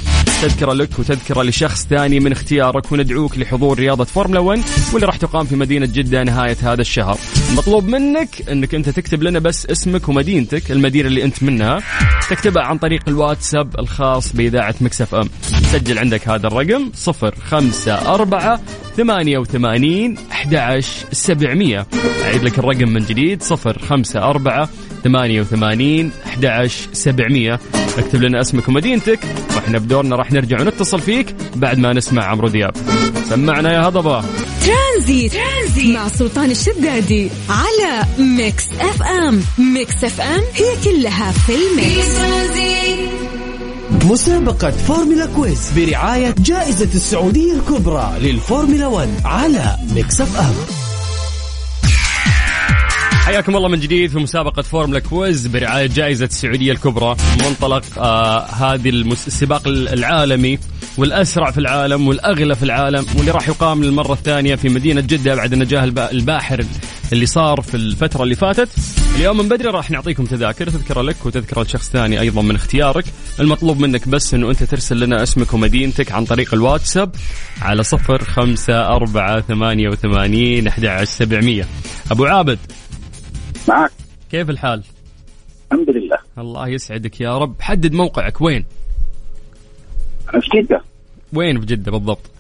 تذكرة 0.43 0.73
لك 0.73 0.99
وتذكرة 0.99 1.43
لشخص 1.43 1.87
ثاني 1.87 2.21
من 2.21 2.33
اختيارك 2.33 2.93
وندعوك 2.93 3.38
لحضور 3.38 3.78
رياضة 3.78 4.05
فورمولا 4.05 4.40
1 4.40 4.62
واللي 4.93 5.07
راح 5.07 5.16
تقام 5.16 5.47
في 5.47 5.57
مدينة 5.57 5.87
جدة 5.87 6.23
نهاية 6.23 6.57
هذا 6.62 6.81
الشهر. 6.81 7.19
المطلوب 7.50 7.88
منك 7.88 8.28
أنك 8.50 8.75
أنت 8.75 8.88
تكتب 8.88 9.23
لنا 9.23 9.38
بس 9.38 9.66
اسمك 9.66 10.09
ومدينتك 10.09 10.71
المدينة 10.71 11.09
اللي 11.09 11.25
أنت 11.25 11.43
منها. 11.43 11.83
تكتبها 12.31 12.62
عن 12.62 12.78
طريق 12.78 13.02
الواتساب 13.09 13.81
الخاص 13.81 14.33
بإذاعة 14.33 14.75
مكسف 14.81 15.14
أم. 15.14 15.28
سجل 15.73 15.99
عندك 15.99 16.25
هذا 16.28 16.47
الرقم 16.47 16.90
صفر 16.95 17.35
خمسة 17.50 18.14
أربعة 18.14 18.61
ثمانية 18.97 19.38
وثمانين 19.38 20.16
أحد 20.33 20.80
سبعمية. 21.12 21.87
أعيد 22.25 22.45
لك 22.45 22.59
الرقم 22.59 22.88
من 22.88 23.00
جديد 23.00 23.42
صفر 23.42 23.78
خمسة 23.78 24.30
أربعة 24.30 24.68
ثمانية 25.04 25.40
وثمانين 25.40 26.11
أحد 26.26 26.71
سبعمية. 26.92 27.61
اكتب 27.99 28.23
لنا 28.23 28.40
اسمك 28.40 28.68
ومدينتك 28.68 29.18
وإحنا 29.56 29.78
بدورنا 29.78 30.16
راح 30.16 30.33
نرجع 30.33 30.61
ونتصل 30.61 31.00
فيك 31.00 31.35
بعد 31.56 31.78
ما 31.78 31.92
نسمع 31.92 32.25
عمرو 32.25 32.49
دياب. 32.49 32.75
سمعنا 33.28 33.73
يا 33.73 33.88
هضبة. 33.88 34.25
ترانزيت, 34.66 35.33
ترانزيت. 35.33 35.97
مع 35.97 36.09
سلطان 36.09 36.50
الشدادي 36.50 37.30
على 37.49 38.04
Mix 38.19 38.65
FM. 38.81 39.41
Mix 39.59 40.05
FM 40.05 40.43
هي 40.54 40.76
كلها 40.85 41.33
في 41.33 41.52
ال 41.55 41.89
mix. 41.89 43.25
مسابقة 44.05 44.71
فورمولا 44.71 45.26
quiz 45.26 45.73
برعاية 45.76 46.35
جائزة 46.38 46.88
السعودية 46.95 47.53
الكبرى 47.53 48.12
للفورمولا 48.21 48.87
1 48.87 49.09
على 49.25 49.76
ميكس 49.95 50.21
اف 50.21 50.37
ام 50.41 50.55
حياكم 53.26 53.57
الله 53.57 53.69
من 53.69 53.81
جديد 53.81 54.11
في 54.11 54.19
مسابقة 54.19 54.62
فورمولا 54.62 54.99
quiz 54.99 55.47
برعاية 55.47 55.87
جائزة 55.87 56.25
السعودية 56.25 56.73
الكبرى. 56.73 57.17
منطلق 57.45 57.83
آه 57.99 58.41
هذه 58.45 58.88
السباق 58.88 59.62
العالمي. 59.69 60.59
والأسرع 60.99 61.50
في 61.50 61.59
العالم 61.59 62.09
والأغلى 62.09 62.55
في 62.55 62.62
العالم 62.62 63.07
واللي 63.17 63.31
راح 63.31 63.49
يقام 63.49 63.85
للمرة 63.85 64.12
الثانية 64.12 64.55
في 64.55 64.69
مدينة 64.69 65.00
جدة 65.00 65.35
بعد 65.35 65.53
النجاح 65.53 65.83
الباحر 65.99 66.65
اللي 67.12 67.26
صار 67.26 67.61
في 67.61 67.75
الفترة 67.76 68.23
اللي 68.23 68.35
فاتت. 68.35 68.69
اليوم 69.17 69.37
من 69.38 69.49
بدري 69.49 69.69
راح 69.69 69.91
نعطيكم 69.91 70.25
تذاكر 70.25 70.71
تذكرة 70.71 71.03
لك 71.03 71.26
وتذكرة 71.26 71.62
لشخص 71.62 71.91
ثاني 71.91 72.21
أيضا 72.21 72.43
من 72.43 72.55
اختيارك. 72.55 73.05
المطلوب 73.41 73.81
منك 73.81 74.09
بس 74.09 74.35
أنه 74.35 74.50
أنت 74.50 74.62
ترسل 74.62 75.00
لنا 75.00 75.23
اسمك 75.23 75.55
ومدينتك 75.55 76.12
عن 76.12 76.25
طريق 76.25 76.55
الواتساب 76.55 77.15
على 77.62 77.83
صفر 77.83 78.25
خمسة 78.25 78.87
أربعة 78.87 79.41
ثمانية 79.41 79.88
وثمانين 79.88 80.67
أحد 80.67 81.05
سبعمية. 81.05 81.67
أبو 82.11 82.25
عابد. 82.25 82.59
معك. 83.69 83.91
كيف 84.31 84.50
الحال؟ 84.50 84.83
الحمد 85.73 85.91
لله. 85.91 86.17
الله 86.38 86.69
يسعدك 86.69 87.21
يا 87.21 87.38
رب. 87.38 87.55
حدد 87.61 87.93
موقعك. 87.93 88.41
وين؟ 88.41 88.65
في 90.40 90.49
جدة. 90.62 90.81
وين 91.35 91.61
في 91.61 91.66
جدة 91.66 91.93
بالضبط؟ 91.93 92.31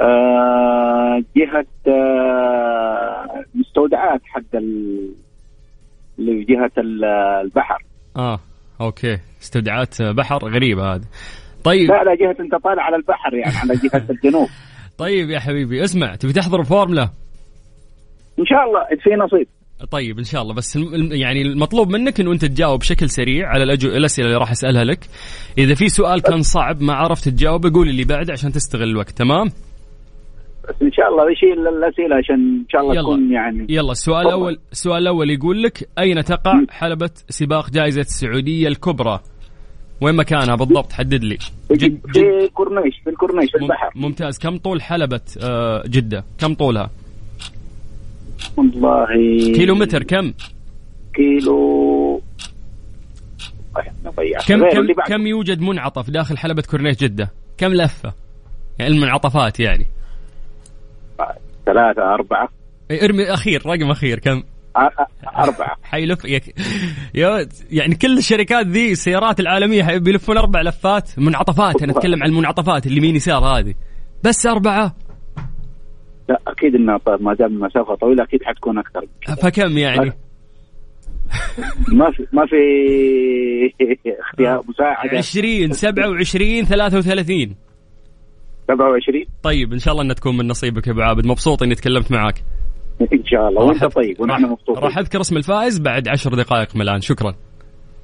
آه 0.00 1.22
جهة 1.36 1.66
آه 1.94 3.44
مستودعات 3.54 4.20
حق 4.24 4.40
اللي 4.54 5.14
في 6.18 6.44
جهة 6.54 6.70
البحر. 6.78 7.82
آه 8.16 8.40
أوكي. 8.80 9.18
استودعات 9.42 10.02
بحر 10.02 10.38
غريبة 10.48 10.94
هذه. 10.94 11.04
طيب. 11.64 11.90
لا 11.90 12.04
لا 12.04 12.14
جهة 12.14 12.36
أنت 12.40 12.54
طالع 12.54 12.82
على 12.82 12.96
البحر 12.96 13.34
يعني 13.34 13.56
على 13.56 13.74
جهة 13.74 14.06
الجنوب. 14.14 14.48
طيب 14.98 15.30
يا 15.30 15.38
حبيبي 15.38 15.84
اسمع 15.84 16.14
تبي 16.14 16.32
تحضر 16.32 16.60
الفورمولا 16.60 17.08
إن 18.38 18.46
شاء 18.46 18.64
الله 18.64 18.84
في 19.02 19.10
نصيب 19.10 19.46
طيب 19.90 20.18
إن 20.18 20.24
شاء 20.24 20.42
الله. 20.42 20.54
بس 20.54 20.76
يعني 21.10 21.42
المطلوب 21.42 21.88
منك 21.88 22.20
إنه 22.20 22.32
أنت 22.32 22.44
تجاوب 22.44 22.80
بشكل 22.80 23.10
سريع 23.10 23.48
على 23.48 23.62
الأسئلة 23.62 24.26
اللي 24.26 24.38
راح 24.38 24.50
أسألها 24.50 24.84
لك. 24.84 25.08
إذا 25.58 25.74
في 25.74 25.88
سؤال 25.88 26.22
كان 26.22 26.42
صعب 26.42 26.82
ما 26.82 26.92
عرفت 26.92 27.28
تجاوب 27.28 27.66
قول 27.74 27.88
اللي 27.88 28.04
بعد 28.04 28.30
عشان 28.30 28.52
تستغل 28.52 28.88
الوقت. 28.90 29.10
تمام؟ 29.10 29.46
بس 30.68 30.74
إن 30.82 30.92
شاء 30.92 31.08
الله 31.08 31.30
يشيل 31.32 31.68
الأسئلة 31.68 32.16
عشان 32.16 32.34
إن 32.34 32.66
شاء 32.68 32.80
الله 32.80 33.02
تكون 33.02 33.32
يعني 33.32 33.66
يلا. 33.68 33.92
السؤال 33.92 34.26
الأول 34.26 34.58
السؤال 34.72 35.02
الأول 35.02 35.30
يقول 35.30 35.62
لك 35.62 35.88
أين 35.98 36.24
تقع 36.24 36.52
حلبة 36.70 37.10
سباق 37.28 37.70
جائزة 37.70 38.00
السعودية 38.00 38.68
الكبرى؟ 38.68 39.20
وين 40.00 40.14
مكانها 40.14 40.54
بالضبط؟ 40.54 40.92
حدد 40.92 41.24
لي. 41.24 41.38
جد 41.72 42.00
في 42.12 42.48
كورنيش 42.54 42.94
في 43.04 43.10
الكورنيش 43.10 43.50
في 43.50 43.62
البحر. 43.62 43.90
ممتاز. 43.94 44.38
كم 44.38 44.58
طول 44.58 44.82
حلبة 44.82 45.20
آه، 45.42 45.82
جدة؟ 45.86 46.24
كم 46.38 46.54
طولها؟ 46.54 46.90
والله. 48.56 49.06
كيلو 49.54 49.74
متر 49.74 50.02
كم؟ 50.02 50.32
كيلو. 51.14 52.22
كم 54.46 54.70
كم 54.70 54.92
كم 55.06 55.26
يوجد 55.26 55.60
منعطف 55.60 56.10
داخل 56.10 56.38
حلبة 56.38 56.62
كورنيش 56.62 56.96
جدة؟ 56.96 57.32
كم 57.58 57.72
لفة؟ 57.72 58.12
يعني 58.78 58.94
المنعطفات 58.94 59.60
يعني. 59.60 59.86
ثلاثة 61.66 62.14
أربعة. 62.14 62.48
ارمي 62.90 63.24
أخير 63.24 63.66
رقم 63.66 63.90
أخير 63.90 64.18
كم؟ 64.18 64.42
أربعة. 65.38 65.76
حيلف 65.90 66.24
يك... 66.24 66.54
يعني 67.70 67.94
كل 67.94 68.18
الشركات 68.18 68.66
ذي 68.66 68.92
السيارات 68.92 69.40
العالمية 69.40 69.98
بيلفون 69.98 70.36
أربع 70.36 70.62
لفات 70.62 71.18
منعطفات. 71.18 71.82
أنا 71.82 71.92
أتكلم 71.92 72.22
عن 72.22 72.28
المنعطفات 72.28 72.86
اللي 72.86 72.96
يمين 72.96 73.16
يسار 73.16 73.44
هذه. 73.44 73.74
بس 74.24 74.46
أربعة. 74.46 74.96
لا 76.28 76.40
أكيد 76.46 76.74
إنها 76.74 77.00
ما 77.20 77.34
دام 77.34 77.56
المسافة 77.56 77.94
طويلة 77.94 78.24
أكيد 78.24 78.42
حتكون 78.44 78.78
أكثر. 78.78 79.06
فكم 79.42 79.78
يعني؟ 79.78 80.12
ما 81.98 82.10
في 82.10 82.26
ما 82.32 82.46
في 82.46 82.56
اختيار 84.20 84.62
مساعدة. 84.68 85.18
20 85.18 85.72
27 85.72 86.64
33 86.64 87.54
27 88.68 89.24
طيب 89.42 89.72
إن 89.72 89.78
شاء 89.78 89.92
الله 89.92 90.04
انها 90.04 90.14
تكون 90.14 90.36
من 90.36 90.48
نصيبك 90.48 90.86
يا 90.86 90.92
أبو 90.92 91.00
عابد. 91.00 91.26
مبسوط 91.26 91.62
إني 91.62 91.74
تكلمت 91.74 92.12
معك 92.12 92.42
إن 93.12 93.24
شاء 93.24 93.48
الله. 93.48 93.62
وأنت 93.62 93.84
طيب 93.84 94.20
ونحن 94.20 94.44
مبسوطين. 94.44 94.84
راح 94.84 94.98
أذكر 94.98 95.20
اسم 95.20 95.36
الفائز 95.36 95.78
بعد 95.78 96.08
عشر 96.08 96.34
دقائق 96.34 96.76
من 96.76 96.82
الان 96.82 97.00
شكرا. 97.00 97.34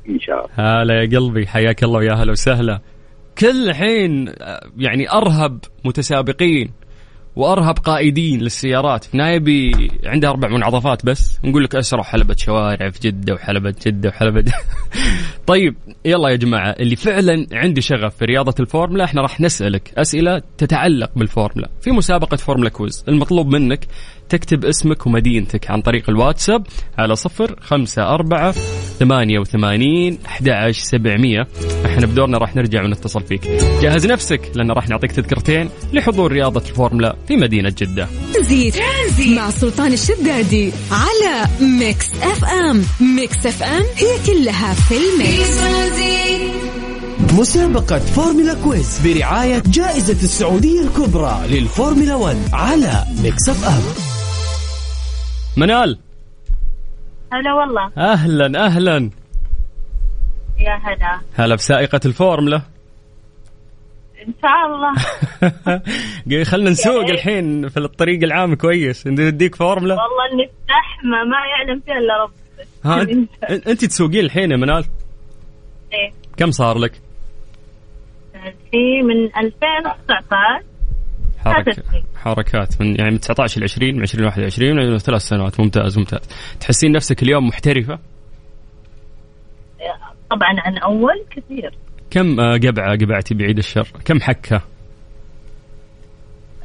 إن 0.09 0.21
شاء 0.21 0.37
الله. 0.37 0.83
هلا 0.83 1.02
يا 1.02 1.19
قلبي. 1.19 1.47
حياك 1.47 1.85
الله 1.85 1.99
ويا 1.99 2.12
هلا 2.12 2.33
وسهلا. 2.33 2.81
كل 3.38 3.75
حين 3.75 4.33
يعني 4.76 5.11
أرهب 5.11 5.59
متسابقين. 5.85 6.71
وأرهب 7.37 7.79
قائدين 7.79 8.41
للسيارات. 8.41 9.07
نايبي 9.12 9.91
عنده 10.05 10.29
أربع 10.29 10.49
منعطفات 10.49 11.07
بس. 11.07 11.38
نقول 11.45 11.64
لك 11.64 11.76
أسرع 11.76 12.03
حلبة 12.03 12.35
شوارع 12.38 12.91
في 12.91 13.00
جدة 13.03 13.35
وحلبة 13.35 13.75
جدة 13.87 14.09
وحلبة 14.09 14.45
طيب 15.47 15.76
يلا 16.05 16.29
يا 16.29 16.37
جماعة 16.37 16.71
اللي 16.71 16.97
فعلا 16.97 17.47
عنده 17.53 17.81
شغف 17.81 18.17
في 18.17 18.25
رياضة 18.25 18.55
الفورمولا 18.61 19.05
إحنا 19.05 19.23
راح 19.23 19.41
نسألك 19.41 19.93
أسئلة 19.99 20.43
تتعلق 20.59 21.11
بالفورمولا 21.17 21.69
في 21.81 21.91
مسابقة 21.91 22.37
فورمولا 22.37 22.71
quiz 22.71 23.04
المطلوب 23.09 23.47
منك 23.49 23.87
تكتب 24.28 24.64
اسمك 24.64 25.07
ومدينتك 25.07 25.71
عن 25.71 25.83
طريق 25.83 26.11
الواتساب 26.11 26.66
على 26.99 27.16
صفر 27.16 27.57
خمسة 27.61 28.02
أربعة 28.02 28.54
ثمانية 28.99 29.38
وثمانين 29.38 30.19
أحد 30.26 30.71
سبعمية. 30.71 31.49
إحنا 31.87 32.07
بدورنا 32.07 32.38
راح 32.38 32.57
نرجع 32.57 32.85
ونتصل 32.85 33.23
فيك. 33.23 33.47
جهز 33.83 34.07
نفسك 34.07 34.40
لأن 34.54 34.71
راح 34.71 34.88
نعطيك 34.88 35.12
تذكرتين 35.12 35.69
لحضور 35.93 36.33
رياضة 36.33 36.61
الفورمولا 36.61 37.16
في 37.28 37.37
مدينة 37.37 37.75
جدة. 37.78 38.09
ترانزيت 38.33 38.75
مع 39.37 39.50
سلطان 39.50 39.93
الشدادي 39.93 40.73
على 40.90 41.49
Mix 41.61 42.11
FM 42.23 42.83
Mix 43.16 43.47
FM 43.47 43.83
هي 43.97 44.19
كلها 44.26 44.75
في 44.75 44.95
ال 44.95 45.08
mix. 45.08 45.61
مسابقة 47.38 47.99
فورمولا 47.99 48.54
quiz 48.54 49.00
برعاية 49.04 49.62
جائزة 49.66 50.23
السعودية 50.23 50.81
الكبرى 50.81 51.40
للفورمولا 51.50 52.14
1 52.14 52.37
على 52.52 53.04
Mix 53.23 53.49
FM 53.49 54.13
منال. 55.56 55.99
هلا 57.32 57.54
والله. 57.54 57.90
أهلا 57.99 58.66
أهلا. 58.66 59.11
يا 60.58 60.75
هلا. 60.75 61.20
هلا 61.34 61.54
بسائقة 61.54 62.00
الفورمولا 62.04 62.62
إن 64.28 64.34
شاء 64.42 64.66
الله. 64.66 66.44
خلنا 66.50 66.70
نسوق 66.70 67.04
الحين 67.04 67.68
في 67.68 67.76
الطريق 67.76 68.23
العام 68.23 68.54
كويس. 68.54 69.06
نديك 69.06 69.54
فورمولا 69.54 69.94
والله 69.94 70.32
إني 70.32 70.50
زحمة 70.68 71.25
ما 71.25 71.38
يعلم 71.56 71.80
فيها 71.80 71.94
إلا 71.94 72.23
ربي 72.23 72.44
ها 72.84 73.02
أنت 73.70 73.84
تسوقين 73.84 74.25
الحين 74.25 74.50
يا 74.50 74.56
منال؟ 74.56 74.84
إيه. 75.92 76.12
كم 76.37 76.50
صار 76.50 76.78
لك؟ 76.78 76.92
في 78.70 79.02
من 79.02 79.37
2019 79.37 80.74
حركة 81.45 81.83
حركات. 82.17 82.81
من 82.81 82.97
يعني 82.99 83.11
من 83.11 83.21
19 83.21 83.61
ل 83.61 83.65
20 83.65 83.95
من 83.95 84.03
20 84.03 84.25
ل 84.25 84.27
21 84.27 84.79
يعني 84.79 84.99
ثلاث 84.99 85.23
سنوات. 85.23 85.61
ممتاز 85.61 85.99
ممتاز. 85.99 86.29
تحسين 86.61 86.93
نفسك 86.93 87.23
اليوم 87.23 87.47
محترفة؟ 87.49 87.99
طبعا 90.31 90.55
عن 90.59 90.79
أول 90.79 91.25
كثير. 91.31 91.75
كم 92.11 92.41
آه، 92.41 92.57
قبعة 92.57 92.97
قبعتي 92.97 93.35
بعيد 93.35 93.59
الشر؟ 93.59 93.89
كم 94.05 94.21
حكة؟ 94.21 94.63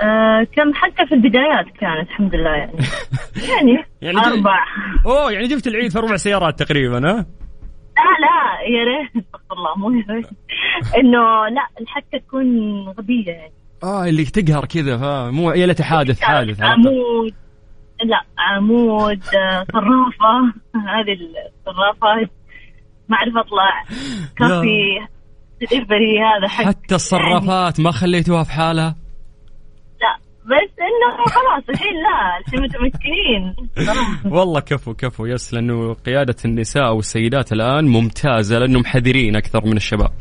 آه 0.02 0.48
كم 0.56 0.74
حكة 0.74 1.06
في 1.06 1.16
البدايات 1.16 1.66
كانت 1.66 2.10
الحمد 2.10 2.36
لله 2.36 2.50
يعني. 2.50 2.74
يعني, 3.56 3.86
يعني 4.02 4.18
أربع. 4.18 4.66
أوه 5.06 5.32
يعني 5.32 5.48
جبت 5.48 5.68
العيد 5.68 5.92
في 5.92 6.00
أربع 6.00 6.16
سيارات 6.16 6.64
تقريبا 6.64 6.98
ها؟ 6.98 7.26
لا 7.98 8.12
لا 8.22 8.62
يا 8.68 8.84
ريت. 8.84 9.26
استغفر 9.26 9.54
الله 9.54 9.78
مو 9.78 9.92
يا 9.92 10.06
ريت. 10.10 10.26
إنه 10.98 11.48
لا 11.48 11.68
الحكة 11.82 12.18
تكون 12.18 12.48
غبية 12.90 13.32
يعني. 13.32 13.54
آه 13.84 14.06
اللي 14.06 14.26
تقهر 14.26 14.66
كذا 14.66 14.96
ها 14.96 15.32
مو 15.32 15.52
يا 15.52 15.76
حادث 15.82 16.22
حادث 16.22 16.62
عمود. 16.62 17.34
لا 18.04 18.22
عمود 18.38 19.22
آه، 19.24 19.66
صرافة. 19.72 20.54
هذه 20.76 21.18
الصرافات 21.58 22.30
ما 23.10 23.18
اعرف 23.18 23.38
اطلع 23.38 23.84
كافي. 24.38 25.08
دليفري 25.62 26.20
هذا 26.20 26.48
حق 26.48 26.64
حتى 26.64 26.96
الصرافات 26.96 27.80
ما 27.80 27.92
خليتوها 27.92 28.44
في 28.44 28.52
حالها؟ 28.52 28.96
لا 30.02 30.18
بس 30.46 30.72
إنه 30.80 31.26
خلاص 31.26 31.70
الحين 31.70 31.94
لا 31.94 32.38
الحين 32.40 32.62
متمكنين. 32.62 33.56
والله 34.38 34.60
كفو 34.60 34.94
كفو. 34.94 35.26
yes 35.26 35.54
لأنه 35.54 35.94
قيادة 35.94 36.36
النساء 36.46 36.94
والسيدات 36.96 37.52
الآن 37.52 37.86
ممتازة 37.86 38.60
لأنهم 38.60 38.86
حذرين 38.86 39.36
أكثر 39.36 39.66
من 39.66 39.78
الشباب. 39.78 40.12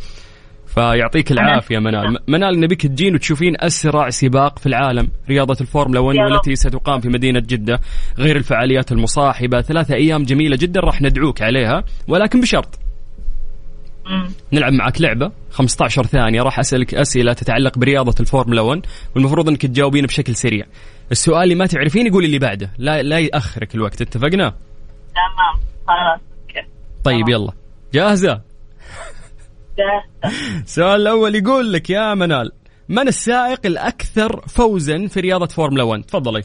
فيعطيك 0.68 1.32
العافية 1.32 1.78
منال. 1.78 2.18
منال 2.28 2.60
نبيك 2.60 2.86
تجين 2.86 3.14
وتشوفين 3.14 3.54
أسرع 3.60 4.10
سباق 4.10 4.58
في 4.58 4.66
العالم. 4.66 5.08
رياضة 5.28 5.56
الفورمولا 5.60 6.00
1 6.00 6.18
والتي 6.18 6.56
ستقام 6.56 7.00
في 7.00 7.08
مدينة 7.08 7.40
جدة 7.40 7.80
غير 8.18 8.36
الفعاليات 8.36 8.92
المصاحبة. 8.92 9.60
ثلاثة 9.60 9.94
أيام 9.94 10.22
جميلة 10.22 10.56
جدا 10.56 10.80
راح 10.80 11.02
ندعوك 11.02 11.42
عليها 11.42 11.84
ولكن 12.08 12.40
بشرط. 12.40 12.78
نلعب 14.52 14.72
معك 14.72 15.00
لعبة 15.00 15.32
15 15.50 16.06
ثانية. 16.06 16.42
راح 16.42 16.58
أسألك 16.58 16.94
أسئلة 16.94 17.32
تتعلق 17.32 17.78
برياضة 17.78 18.14
الفورمولا 18.20 18.60
1 18.60 18.86
والمفروض 19.14 19.48
أنك 19.48 19.62
تجاوبين 19.66 20.06
بشكل 20.06 20.34
سريع. 20.34 20.66
السؤال 21.10 21.42
اللي 21.42 21.54
ما 21.54 21.66
تعرفين 21.66 22.12
قولي 22.12 22.26
اللي 22.26 22.38
بعده. 22.38 22.70
لا 22.78 23.02
لا 23.02 23.18
يأخرك 23.18 23.74
الوقت. 23.74 24.02
اتفقنا؟ 24.02 24.54
تمام. 25.14 25.62
خلاص 25.86 26.20
طيب 27.04 27.28
يلا. 27.28 27.52
جاهزة؟ 27.94 28.47
السؤال 30.66 31.00
الأول 31.00 31.34
يقول 31.34 31.72
لك 31.72 31.90
يا 31.90 32.14
منال 32.14 32.52
من 32.88 33.08
السائق 33.08 33.60
الأكثر 33.66 34.40
فوزا 34.48 35.06
في 35.06 35.20
رياضة 35.20 35.46
فورمولا 35.46 35.82
1 35.82 36.02
تفضلي. 36.02 36.42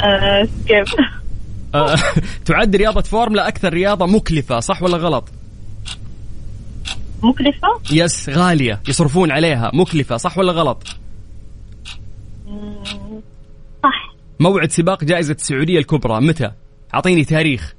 أه 0.00 0.48
كيف؟ 0.66 0.94
أه 1.74 1.96
تعد 2.44 2.76
رياضة 2.76 3.00
فورمولا 3.00 3.48
أكثر 3.48 3.72
رياضة 3.72 4.06
مكلفة 4.06 4.60
صح 4.60 4.82
ولا 4.82 4.96
غلط؟ 4.96 5.28
مكلفة؟ 7.22 7.68
yes 7.92 8.28
غالية 8.28 8.80
يصرفون 8.88 9.30
عليها 9.30 9.70
مكلفة 9.74 10.16
صح 10.16 10.38
ولا 10.38 10.52
غلط؟ 10.52 10.82
صح. 13.82 14.14
موعد 14.40 14.70
سباق 14.70 15.04
جائزة 15.04 15.34
السعودية 15.34 15.78
الكبرى 15.78 16.20
متى؟ 16.20 16.50
أعطيني 16.94 17.24
تاريخ. 17.24 17.74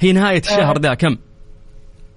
هي 0.00 0.12
نهاية 0.12 0.40
الشهر 0.40 0.78
ذا 0.78 0.94
كم؟ 0.94 1.16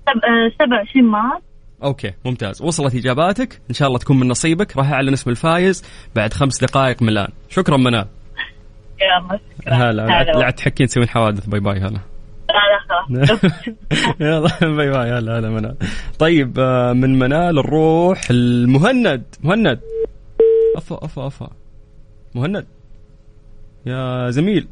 27 0.06 1.06
مارس 1.06 1.42
okay 1.84 2.14
ممتاز. 2.26 2.62
وصلت 2.62 2.96
إجاباتك. 2.96 3.62
إن 3.70 3.76
شاء 3.76 3.88
الله 3.88 4.00
تكون 4.00 4.20
من 4.20 4.28
نصيبك. 4.28 4.78
راح 4.78 4.92
أعلن 4.92 5.14
اسم 5.14 5.30
الفايز 5.30 5.84
بعد 6.16 6.34
خمس 6.34 6.64
دقائق 6.64 7.02
من 7.02 7.10
الان 7.10 7.28
شكرا 7.50 7.78
منال. 7.78 8.08
يلا 9.02 9.40
هلا 9.68 10.24
لا 10.40 10.50
تحكين 10.50 10.88
تسوين 10.88 11.10
حوادث. 11.10 11.46
bye 11.46 11.60
bye 11.60 11.80
هلا. 11.80 12.00
يلا 14.20 14.50
bye 14.62 14.90
bye 14.90 15.12
هلا 15.12 15.40
هلا 15.40 15.50
منال. 15.50 15.78
طيب 16.20 16.60
آه، 16.60 16.94
من 16.94 17.20
منال 17.20 17.56
نروح 17.56 18.22
المهند. 18.32 19.24
مهند. 19.44 19.80
افا 20.78 21.06
افا 21.06 21.28
افا 21.28 21.50
مهند. 22.36 22.66
يا 23.86 24.30
زميل. 24.30 24.68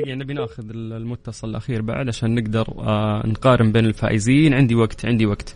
دقيقة 0.00 0.14
نبي 0.14 0.34
ناخذ 0.34 0.70
المتصل 0.70 1.50
الأخير 1.50 1.82
بعد 1.82 2.08
عشان 2.08 2.34
نقدر 2.34 2.66
آه 2.78 3.22
نقارن 3.26 3.72
بين 3.72 3.84
الفائزين. 3.84 4.54
عندي 4.54 4.74
وقت 4.74 5.06
عندي 5.06 5.26
وقت. 5.26 5.54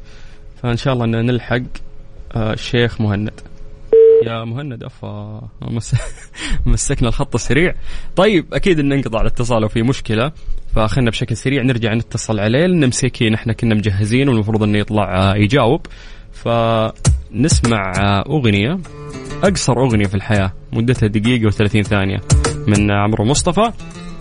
فإن 0.63 0.77
شاء 0.77 0.95
الله 0.95 1.05
أن 1.05 1.27
نلحق 1.27 1.63
آه 2.37 2.53
الشيخ 2.53 3.01
مهند. 3.01 3.41
يا 4.27 4.45
مهند 4.45 4.85
افا 4.85 5.41
مس... 5.63 5.95
مسكنا 6.67 7.09
الخط 7.09 7.35
السريع. 7.35 7.75
طيب 8.17 8.55
أكيد 8.55 8.79
إن 8.81 8.93
انقطع 8.93 9.21
الاتصال 9.21 9.65
وفي 9.65 9.83
مشكلة 9.83 10.33
فخلنا 10.75 11.11
بشكل 11.11 11.37
سريع. 11.37 11.63
نرجع 11.63 11.95
نتصل 11.95 12.41
عليه 12.41 12.67
لأن 12.67 12.87
مسكين 12.87 13.35
إحنا 13.35 13.53
كنا 13.53 13.75
مجهزين 13.75 14.29
والمفروض 14.29 14.63
إنه 14.63 14.79
يطلع 14.79 15.33
آه، 15.33 15.37
يجاوب. 15.37 15.87
فنسمع 16.33 17.93
آه، 17.99 18.25
أغنية 18.29 18.79
أقصر 19.43 19.73
أغنية 19.73 20.07
في 20.07 20.15
الحياة 20.15 20.53
مدتها 20.73 21.07
دقيقة 21.07 21.51
و30 21.51 21.83
ثانية 21.83 22.19
من 22.67 22.91
عمرو 22.91 23.25
مصطفى. 23.25 23.73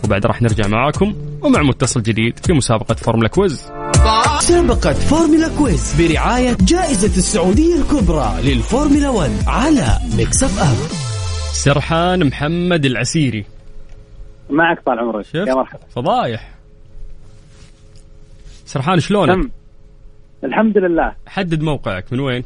وبعد 0.06 0.26
راح 0.26 0.42
نرجع 0.42 0.68
معاكم 0.68 1.16
ومع 1.42 1.62
متصل 1.62 2.04
جديد 2.04 2.40
في 2.40 2.54
مسابقة 2.54 2.96
فورمولا 2.96 3.28
quiz. 3.28 3.72
مسابقة 4.38 4.94
فورمولا 4.94 5.58
quiz 5.58 6.02
برعاية 6.02 6.58
جائزة 6.62 7.18
السعودية 7.18 7.76
الكبرى 7.76 8.34
للفورمولا 8.44 9.10
1 9.10 9.32
على 9.48 9.88
Mix 10.18 10.44
FM 10.44 10.76
سرحان 11.54 12.28
محمد 12.28 12.86
العسيري. 12.86 13.46
معك 14.50 14.82
طال 14.86 15.00
عمرك. 15.00 15.36
يا 15.36 15.54
مرحبا. 15.56 15.82
فضايح. 15.96 16.56
سرحان 18.66 19.00
شلونك؟ 19.00 19.52
الحمد 20.44 20.78
لله. 20.78 21.16
حدد 21.28 21.62
موقعك 21.62 22.14
من 22.14 22.20
وين؟ 22.20 22.44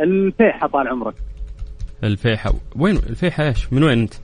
الفيحة 0.00 0.68
طال 0.68 0.88
عمرك. 0.88 1.14
الفيحة. 2.04 2.54
وين؟ 2.76 2.96
الفيحة 2.96 3.44
إيش؟ 3.44 3.72
من 3.72 3.82
وين 3.82 3.98
أنت؟ 3.98 4.14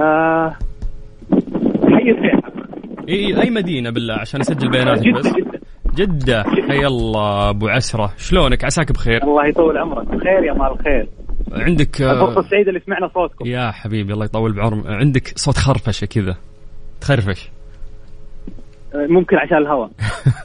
آه 0.00 0.56
حي 1.92 2.10
الفيحة 2.10 2.52
إي 3.08 3.42
إي 3.42 3.50
مدينة 3.50 3.90
بالله 3.90 4.14
عشان 4.14 4.40
أسجل 4.40 4.70
بياناتك 4.70 5.12
بس؟ 5.14 5.26
جدة. 5.26 5.60
جدة. 5.94 6.42
حي 6.42 6.86
الله 6.86 7.50
أبو 7.50 7.68
عسرة. 7.68 8.12
شلونك؟ 8.16 8.64
عساك 8.64 8.92
بخير؟ 8.92 9.22
الله 9.22 9.46
يطول 9.46 9.78
عمرك. 9.78 10.06
بخير 10.06 10.44
يا 10.44 10.52
مال 10.52 10.72
الخير 10.72 11.08
عندك 11.52 12.02
الفرصة 12.02 12.40
السعيدة 12.40 12.68
اللي 12.68 12.80
سمعنا 12.80 13.08
صوتكم. 13.08 13.46
يا 13.46 13.70
حبيبي 13.70 14.12
الله 14.12 14.24
يطول 14.24 14.52
بعمرك 14.52 14.86
عندك 14.86 15.32
صوت 15.36 15.56
خرفشة 15.56 16.04
كذا. 16.04 16.36
تخرفش. 17.00 17.50
آه، 18.94 19.06
ممكن 19.06 19.36
عشان 19.36 19.56
الهواء. 19.56 19.90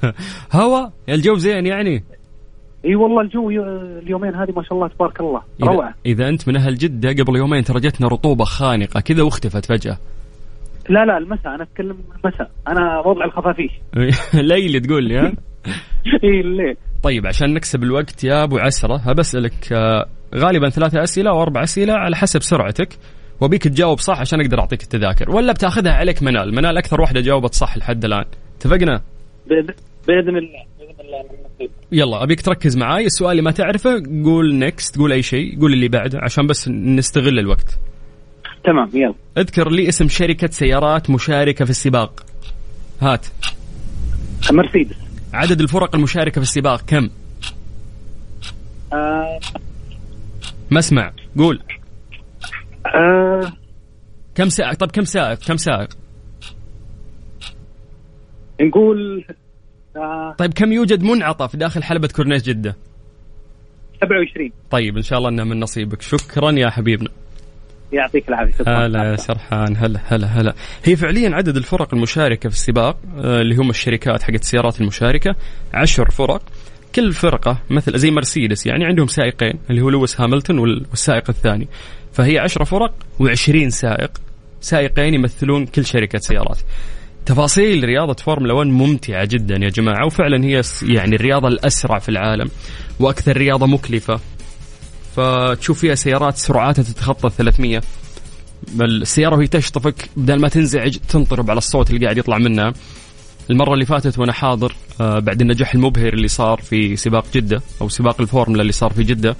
هوا 0.62 0.90
يا 1.08 1.16
الجو 1.16 1.36
زين 1.36 1.66
يعني؟ 1.66 2.04
إي 2.86 2.96
والله 2.96 3.22
الجو 3.22 3.50
اليومين 3.50 4.36
هذه 4.36 4.52
ما 4.56 4.64
شاء 4.64 4.74
الله 4.74 4.88
تبارك 4.88 5.22
الله. 5.22 5.42
روعة. 5.64 5.88
إذا, 5.88 5.96
إذا 6.06 6.30
أنت 6.30 6.48
من 6.48 6.56
أهل 6.58 6.76
جدة 6.76 7.24
قبل 7.24 7.36
يومين 7.36 7.64
ترى 7.64 7.80
جتنا 7.80 8.08
رطوبة 8.08 8.44
خانقة 8.44 9.00
كذا 9.00 9.24
واختفت 9.24 9.66
فجأة. 9.66 9.98
لا 10.90 11.06
لا 11.06 11.18
المساء. 11.18 11.56
أنا 11.56 11.64
أتكلم 11.64 11.98
المساء. 12.26 12.52
أنا 12.68 13.00
وضع 13.06 13.26
الخفافيش. 13.26 13.72
ليلي 14.52 14.80
تقول 14.80 15.04
لي 15.04 15.18
ها؟ 15.18 15.34
إي 16.24 16.42
الليل. 16.42 16.78
طيب 17.04 17.28
عشان 17.28 17.54
نكسب 17.54 17.84
الوقت 17.84 18.24
يا 18.24 18.44
أبو 18.44 18.58
عسرة 18.58 18.96
هبسألك 18.96 19.74
آه، 19.74 20.06
غالبا 20.36 20.70
ثلاثة 20.70 21.04
أسئلة 21.04 21.30
أو 21.30 21.42
أربع 21.42 21.64
أسئلة 21.64 21.94
على 21.94 22.16
حسب 22.16 22.42
سرعتك 22.42 22.90
وبيك 23.42 23.64
تجاوب 23.64 24.00
صح 24.00 24.20
عشان 24.20 24.42
أقدر 24.42 24.60
أعطيك 24.60 24.84
التذاكر 24.84 25.32
ولا 25.32 25.54
بتأخذها 25.54 25.94
عليك 25.94 26.24
منال؟ 26.24 26.56
منال 26.56 26.78
أكثر 26.78 27.02
واحدة 27.02 27.22
جاوبت 27.22 27.54
صح 27.54 27.78
لحد 27.78 28.06
الآن. 28.06 28.26
اتفقنا؟ 28.58 29.02
بإذن 30.08 30.38
الله. 30.38 30.71
يلا 31.92 32.24
أبيك 32.24 32.42
تركز 32.42 32.78
معاي. 32.78 33.06
السؤال 33.06 33.32
اللي 33.32 33.42
ما 33.42 33.52
تعرفه 33.52 34.04
قول 34.24 34.56
نكست 34.56 34.98
قول 34.98 35.12
أي 35.12 35.24
شيء 35.24 35.60
قول 35.60 35.74
اللي 35.74 35.88
بعده 35.88 36.20
عشان 36.20 36.48
بس 36.48 36.68
نستغل 36.70 37.40
الوقت. 37.40 37.80
تمام 38.64 38.90
يلا. 38.94 39.14
اذكر 39.38 39.70
لي 39.70 39.90
اسم 39.90 40.08
شركة 40.08 40.48
سيارات 40.48 41.10
مشاركة 41.10 41.66
في 41.66 41.72
السباق. 41.72 42.26
هات. 43.02 43.26
مرسيدس. 44.52 44.96
عدد 45.34 45.62
الفرق 45.62 45.96
المشاركة 45.96 46.42
في 46.42 46.48
السباق 46.48 46.82
كم؟ 46.82 47.10
آه. 48.94 49.40
ما 50.72 50.80
اسمع 50.80 51.12
قول. 51.38 51.62
آه. 52.86 53.54
كم 54.36 54.50
سائق؟ 54.50 54.74
طب 54.74 54.92
كم 54.92 55.04
سائق؟ 55.04 55.40
كم 55.40 55.58
سائق؟ 55.58 55.90
نقول 58.62 59.26
آه 59.98 60.36
طيب 60.38 60.54
كم 60.54 60.72
يوجد 60.72 61.04
منعطف 61.04 61.56
داخل 61.56 61.84
حلبة 61.84 62.08
كورنيش 62.08 62.42
جدة؟ 62.42 62.76
27 64.02 64.52
طيب 64.72 64.98
إن 64.98 65.04
شاء 65.04 65.18
الله 65.20 65.30
إنه 65.30 65.44
من 65.44 65.60
نصيبك. 65.60 66.02
شكرا 66.02 66.52
يا 66.52 66.70
حبيبنا. 66.70 67.10
يعطيك 67.94 68.30
العافية. 68.30 68.86
هلا 68.86 69.12
يا 69.12 69.16
سرحان. 69.16 69.78
هلا 69.78 70.00
هلا 70.06 70.28
هلا. 70.28 70.54
هي 70.84 70.96
فعليا 70.96 71.36
عدد 71.36 71.58
الفرق 71.58 71.94
المشاركة 71.94 72.50
في 72.50 72.56
السباق 72.56 72.98
آه، 73.18 73.42
اللي 73.42 73.56
هم 73.56 73.70
الشركات 73.70 74.24
حقت 74.24 74.42
السيارات 74.42 74.82
المشاركة. 74.82 75.36
عشر 75.74 76.10
فرق. 76.12 76.42
كل 76.96 77.12
فرقة 77.14 77.60
مثل 77.70 77.98
زي 78.00 78.12
مرسيدس 78.12 78.66
يعني 78.66 78.86
عندهم 78.86 79.08
سائقين 79.08 79.54
اللي 79.70 79.82
هو 79.82 79.90
لويس 79.90 80.22
هاملتون 80.22 80.60
وال- 80.60 80.86
والسائق 80.90 81.30
الثاني. 81.30 81.68
فهي 82.14 82.40
عشرة 82.40 82.64
فرق 82.64 82.94
وعشرين 83.20 83.70
سائق. 83.70 84.12
سائقين 84.62 85.14
يمثلون 85.14 85.66
كل 85.66 85.86
شركة 85.86 86.20
سيارات. 86.20 86.60
تفاصيل 87.26 87.84
رياضة 87.84 88.14
فورمولا 88.14 88.54
1 88.54 88.70
ممتعة 88.70 89.26
جدا 89.26 89.56
يا 89.56 89.70
جماعة 89.70 90.06
وفعلا 90.06 90.46
هي 90.46 90.62
يعني 90.84 91.16
الرياضة 91.16 91.48
الأسرع 91.48 92.00
في 92.00 92.10
العالم 92.10 92.50
وأكثر 93.00 93.38
رياضة 93.38 93.66
مكلفة. 93.66 94.20
فتشوف 95.16 95.80
فيها 95.80 95.96
سيارات 95.96 96.38
سرعاتها 96.38 96.84
تتخطى 96.84 97.30
300 97.30 97.82
بل 98.74 99.02
السيارة 99.02 99.36
وهي 99.36 99.48
تشطفك 99.48 100.10
بدل 100.18 100.40
ما 100.40 100.50
تنزعج 100.50 100.98
تنطرب 101.10 101.50
على 101.50 101.58
الصوت 101.58 101.90
اللي 101.90 102.06
قاعد 102.06 102.18
يطلع 102.18 102.38
منها. 102.38 102.74
المرة 103.50 103.74
اللي 103.74 103.86
فاتت 103.86 104.20
وأنا 104.20 104.34
حاضر 104.34 104.76
آه، 105.02 105.20
بعد 105.20 105.42
النجاح 105.42 105.74
المبهر 105.74 106.14
اللي 106.14 106.28
صار 106.28 106.62
في 106.62 106.96
سباق 106.96 107.26
جدة 107.34 107.62
أو 107.82 107.90
سباق 107.90 108.22
الفورمولا 108.22 108.62
اللي 108.62 108.72
صار 108.72 108.94
في 108.94 109.04
جدة 109.04 109.36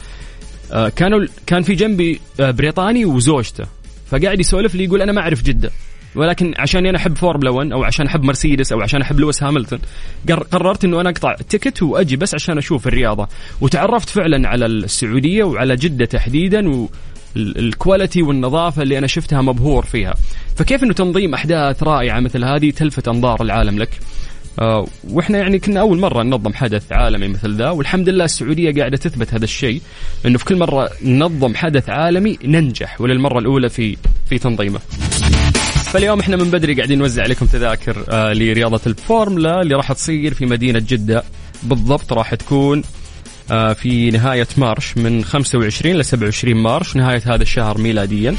آه، 0.72 0.90
كانوا 0.90 1.26
كان 1.48 1.62
في 1.62 1.76
جنبي 1.76 2.20
آه، 2.40 2.52
بريطاني 2.52 3.06
وزوجته. 3.06 3.66
فقاعد 4.12 4.40
يسولف 4.40 4.76
لي 4.76 4.84
يقول 4.84 5.02
أنا 5.02 5.12
ما 5.12 5.22
أعرف 5.22 5.44
جدة. 5.44 5.72
ولكن 6.16 6.54
عشان 6.58 6.86
أنا 6.86 6.98
أحب 6.98 7.18
فورمولا 7.18 7.50
1 7.50 7.72
أو 7.72 7.84
عشان 7.84 8.06
أحب 8.06 8.24
مرسيدس 8.24 8.72
أو 8.72 8.82
عشان 8.82 9.02
أحب 9.02 9.20
لويس 9.20 9.44
هاملتون 9.44 9.80
قر- 10.30 10.44
قررت 10.44 10.86
إنه 10.86 11.02
أنا 11.02 11.10
أقطع 11.10 11.36
ticket 11.50 11.84
وأجي 11.84 12.16
بس 12.16 12.34
عشان 12.36 12.58
أشوف 12.58 12.88
الرياضة. 12.88 13.28
وتعرفت 13.62 14.10
فعلا 14.10 14.50
على 14.50 14.66
السعودية 14.66 15.44
وعلى 15.44 15.76
جدة 15.76 16.06
تحديدا 16.06 16.70
و 16.70 16.90
ال- 17.38 17.58
ال 17.58 17.66
quality 17.66 18.22
والنظافة 18.22 18.82
اللي 18.82 18.98
أنا 18.98 19.08
شفتها 19.08 19.42
مبهور 19.42 19.86
فيها. 19.86 20.14
فكيف 20.56 20.84
إنه 20.84 20.94
تنظيم 20.94 21.34
أحداث 21.34 21.84
رائعة 21.84 22.20
مثل 22.20 22.44
هذه 22.46 22.70
تلفت 22.72 23.08
أنظار 23.08 23.42
العالم 23.42 23.80
لك؟ 23.80 23.90
آه، 24.60 24.88
وإحنا 25.10 25.38
يعني 25.38 25.60
كنا 25.60 25.80
أول 25.80 26.00
مرة 26.00 26.24
ننظم 26.24 26.54
حدث 26.54 26.92
عالمي 26.92 27.28
مثل 27.28 27.56
ذا 27.56 27.70
والحمد 27.70 28.10
لله 28.10 28.26
السعودية 28.26 28.74
قاعدة 28.80 28.98
تثبت 28.98 29.34
هذا 29.34 29.44
الشيء 29.44 29.82
إنه 30.26 30.38
في 30.38 30.46
كل 30.46 30.56
مرة 30.58 30.90
ننظم 31.04 31.56
حدث 31.56 31.90
عالمي 31.90 32.38
ننجح 32.46 33.02
وللمرة 33.02 33.40
الأولى 33.40 33.70
في 33.70 33.98
في 34.30 34.38
تنظيمه. 34.40 34.80
فاليوم 35.94 36.20
إحنا 36.20 36.36
من 36.38 36.52
بدري 36.52 36.74
قاعدين 36.74 37.00
نوزع 37.00 37.24
عليكم 37.24 37.46
تذاكر 37.46 38.06
آه 38.10 38.34
لرياضة 38.34 38.82
الفورمولا 38.88 39.62
اللي 39.62 39.76
راح 39.76 39.92
تصير 39.92 40.34
في 40.34 40.46
مدينة 40.46 40.80
جدة. 40.80 41.24
بالضبط 41.64 42.14
راح 42.14 42.36
تكون 42.36 42.84
آه 43.52 43.74
في 43.74 44.12
نهاية 44.12 44.48
March 44.58 44.98
من 44.98 45.24
25 45.26 45.96
ل 45.96 46.06
27 46.06 46.56
مارش 46.56 46.96
نهاية 46.96 47.22
هذا 47.26 47.42
الشهر 47.44 47.78
ميلاديا. 47.78 48.36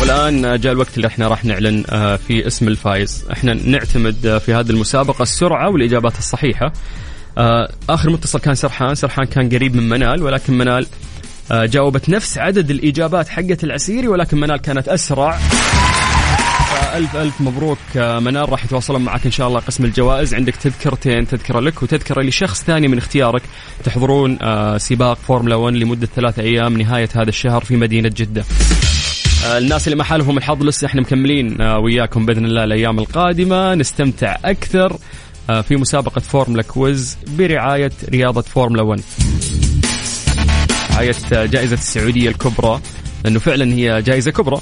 والآن 0.00 0.44
آه، 0.44 0.56
جاء 0.56 0.72
الوقت 0.72 0.96
اللي 0.96 1.06
إحنا 1.08 1.28
راح 1.28 1.44
نعلن 1.44 1.84
آه 1.90 2.16
في 2.16 2.46
اسم 2.46 2.68
الفايز 2.68 3.24
إحنا 3.32 3.54
نعتمد 3.54 4.26
آه 4.26 4.38
في 4.38 4.54
هذه 4.54 4.70
المسابقة 4.70 5.22
السرعة 5.22 5.68
والإجابات 5.70 6.18
الصحيحة. 6.18 6.72
آه 7.38 7.70
آخر 7.88 8.10
متصل 8.10 8.38
كان 8.40 8.54
سرحان. 8.54 8.94
سرحان 8.94 9.24
كان 9.24 9.48
قريب 9.48 9.76
من 9.76 9.88
منال 9.88 10.22
ولكن 10.22 10.58
منال 10.58 10.86
جاوبت 11.52 12.08
نفس 12.08 12.38
عدد 12.38 12.70
الإجابات 12.70 13.28
حقت 13.28 13.64
العسيري 13.64 14.08
ولكن 14.08 14.40
منال 14.40 14.56
كانت 14.56 14.88
أسرع. 14.88 15.38
ألف 16.94 17.16
ألف 17.16 17.40
مبروك 17.40 17.78
آه، 17.96 18.18
منال. 18.18 18.52
راح 18.52 18.64
يتواصلون 18.64 19.02
معك 19.02 19.24
إن 19.26 19.30
شاء 19.30 19.48
الله 19.48 19.60
قسم 19.60 19.84
الجوائز. 19.84 20.34
عندك 20.34 20.56
تذكرتين 20.56 21.26
تذكرة 21.26 21.60
لك 21.60 21.82
وتذكرة 21.82 22.22
لشخص 22.22 22.64
ثاني 22.64 22.88
من 22.88 22.98
اختيارك. 22.98 23.42
تحضرون 23.84 24.38
آه، 24.42 24.78
سباق 24.78 25.18
فورمولا 25.18 25.54
1 25.54 25.74
لمدة 25.74 26.08
ثلاثة 26.16 26.42
أيام 26.42 26.78
نهاية 26.78 27.08
هذا 27.14 27.28
الشهر 27.28 27.64
في 27.64 27.76
مدينة 27.76 28.08
جدة. 28.16 28.44
آه، 29.46 29.58
الناس 29.58 29.86
اللي 29.86 29.96
ما 29.96 30.04
حالفهم 30.04 30.38
الحظ 30.38 30.62
لسه 30.62 30.86
إحنا 30.86 31.00
مكملين 31.00 31.60
آه، 31.60 31.78
وياكم 31.78 32.26
بإذن 32.26 32.44
الله 32.44 32.64
الأيام 32.64 32.98
القادمة. 32.98 33.74
نستمتع 33.74 34.36
أكثر 34.44 34.96
آه، 35.50 35.60
في 35.60 35.76
مسابقة 35.76 36.20
فورمولا 36.20 36.62
quiz 36.62 37.18
برعاية 37.38 37.92
رياضة 38.08 38.40
فورمولا 38.42 38.82
1 38.82 39.00
رعايه 40.98 41.14
آه، 41.32 41.46
جائزة 41.46 41.74
السعودية 41.74 42.28
الكبرى 42.28 42.80
لأنه 43.24 43.38
فعلا 43.38 43.72
هي 43.72 44.02
جائزة 44.02 44.30
كبرى. 44.30 44.60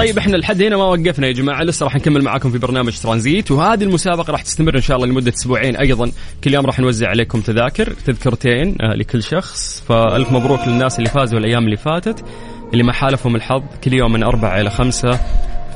طيب 0.00 0.18
إحنا 0.18 0.36
لحد 0.36 0.62
هنا 0.62 0.76
ما 0.76 0.84
وقفنا 0.84 1.26
يا 1.26 1.32
جماعة. 1.32 1.62
لسه 1.62 1.84
راح 1.84 1.96
نكمل 1.96 2.22
معاكم 2.22 2.50
في 2.50 2.58
برنامج 2.58 2.98
ترانزيت. 2.98 3.50
وهذه 3.50 3.84
المسابقة 3.84 4.30
راح 4.30 4.42
تستمر 4.42 4.76
إن 4.76 4.80
شاء 4.80 4.96
الله 4.96 5.06
لمدة 5.08 5.32
أسبوعين 5.32 5.76
أيضا. 5.76 6.10
كل 6.44 6.54
يوم 6.54 6.66
راح 6.66 6.80
نوزع 6.80 7.08
عليكم 7.08 7.40
تذاكر 7.40 7.92
تذكرتين 8.06 8.76
آه، 8.80 8.94
لكل 8.94 9.22
شخص. 9.22 9.84
فألف 9.88 10.32
مبروك 10.32 10.60
للناس 10.68 10.98
اللي 10.98 11.10
فازوا 11.10 11.38
الأيام 11.38 11.64
اللي 11.64 11.76
فاتت 11.76 12.24
اللي 12.72 12.82
ما 12.84 12.92
حالفهم 12.92 13.36
الحظ. 13.36 13.62
كل 13.84 13.92
يوم 13.92 14.12
من 14.12 14.22
أربعة 14.22 14.60
إلى 14.60 14.70
خمسة 14.70 15.20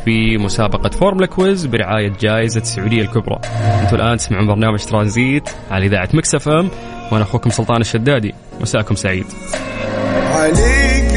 في 0.05 0.39
مسابقة 0.39 0.91
فورمولا 0.91 1.27
quiz 1.27 1.67
برعاية 1.67 2.13
جائزة 2.21 2.61
السعودية 2.61 3.03
الكبرى. 3.03 3.41
أنتم 3.83 3.97
الآن 3.97 4.17
تسمعون 4.17 4.47
برنامج 4.47 4.85
ترانزيت 4.85 5.49
على 5.71 5.87
إذاعة 5.87 6.09
Mix 6.15 6.49
FM. 6.49 6.69
وأنا 7.13 7.25
أخوكم 7.25 7.51
سلطان 7.51 7.81
الشدادي. 7.81 8.35
مساءكم 8.61 8.95
سعيد. 8.95 9.27
عليك 10.35 11.14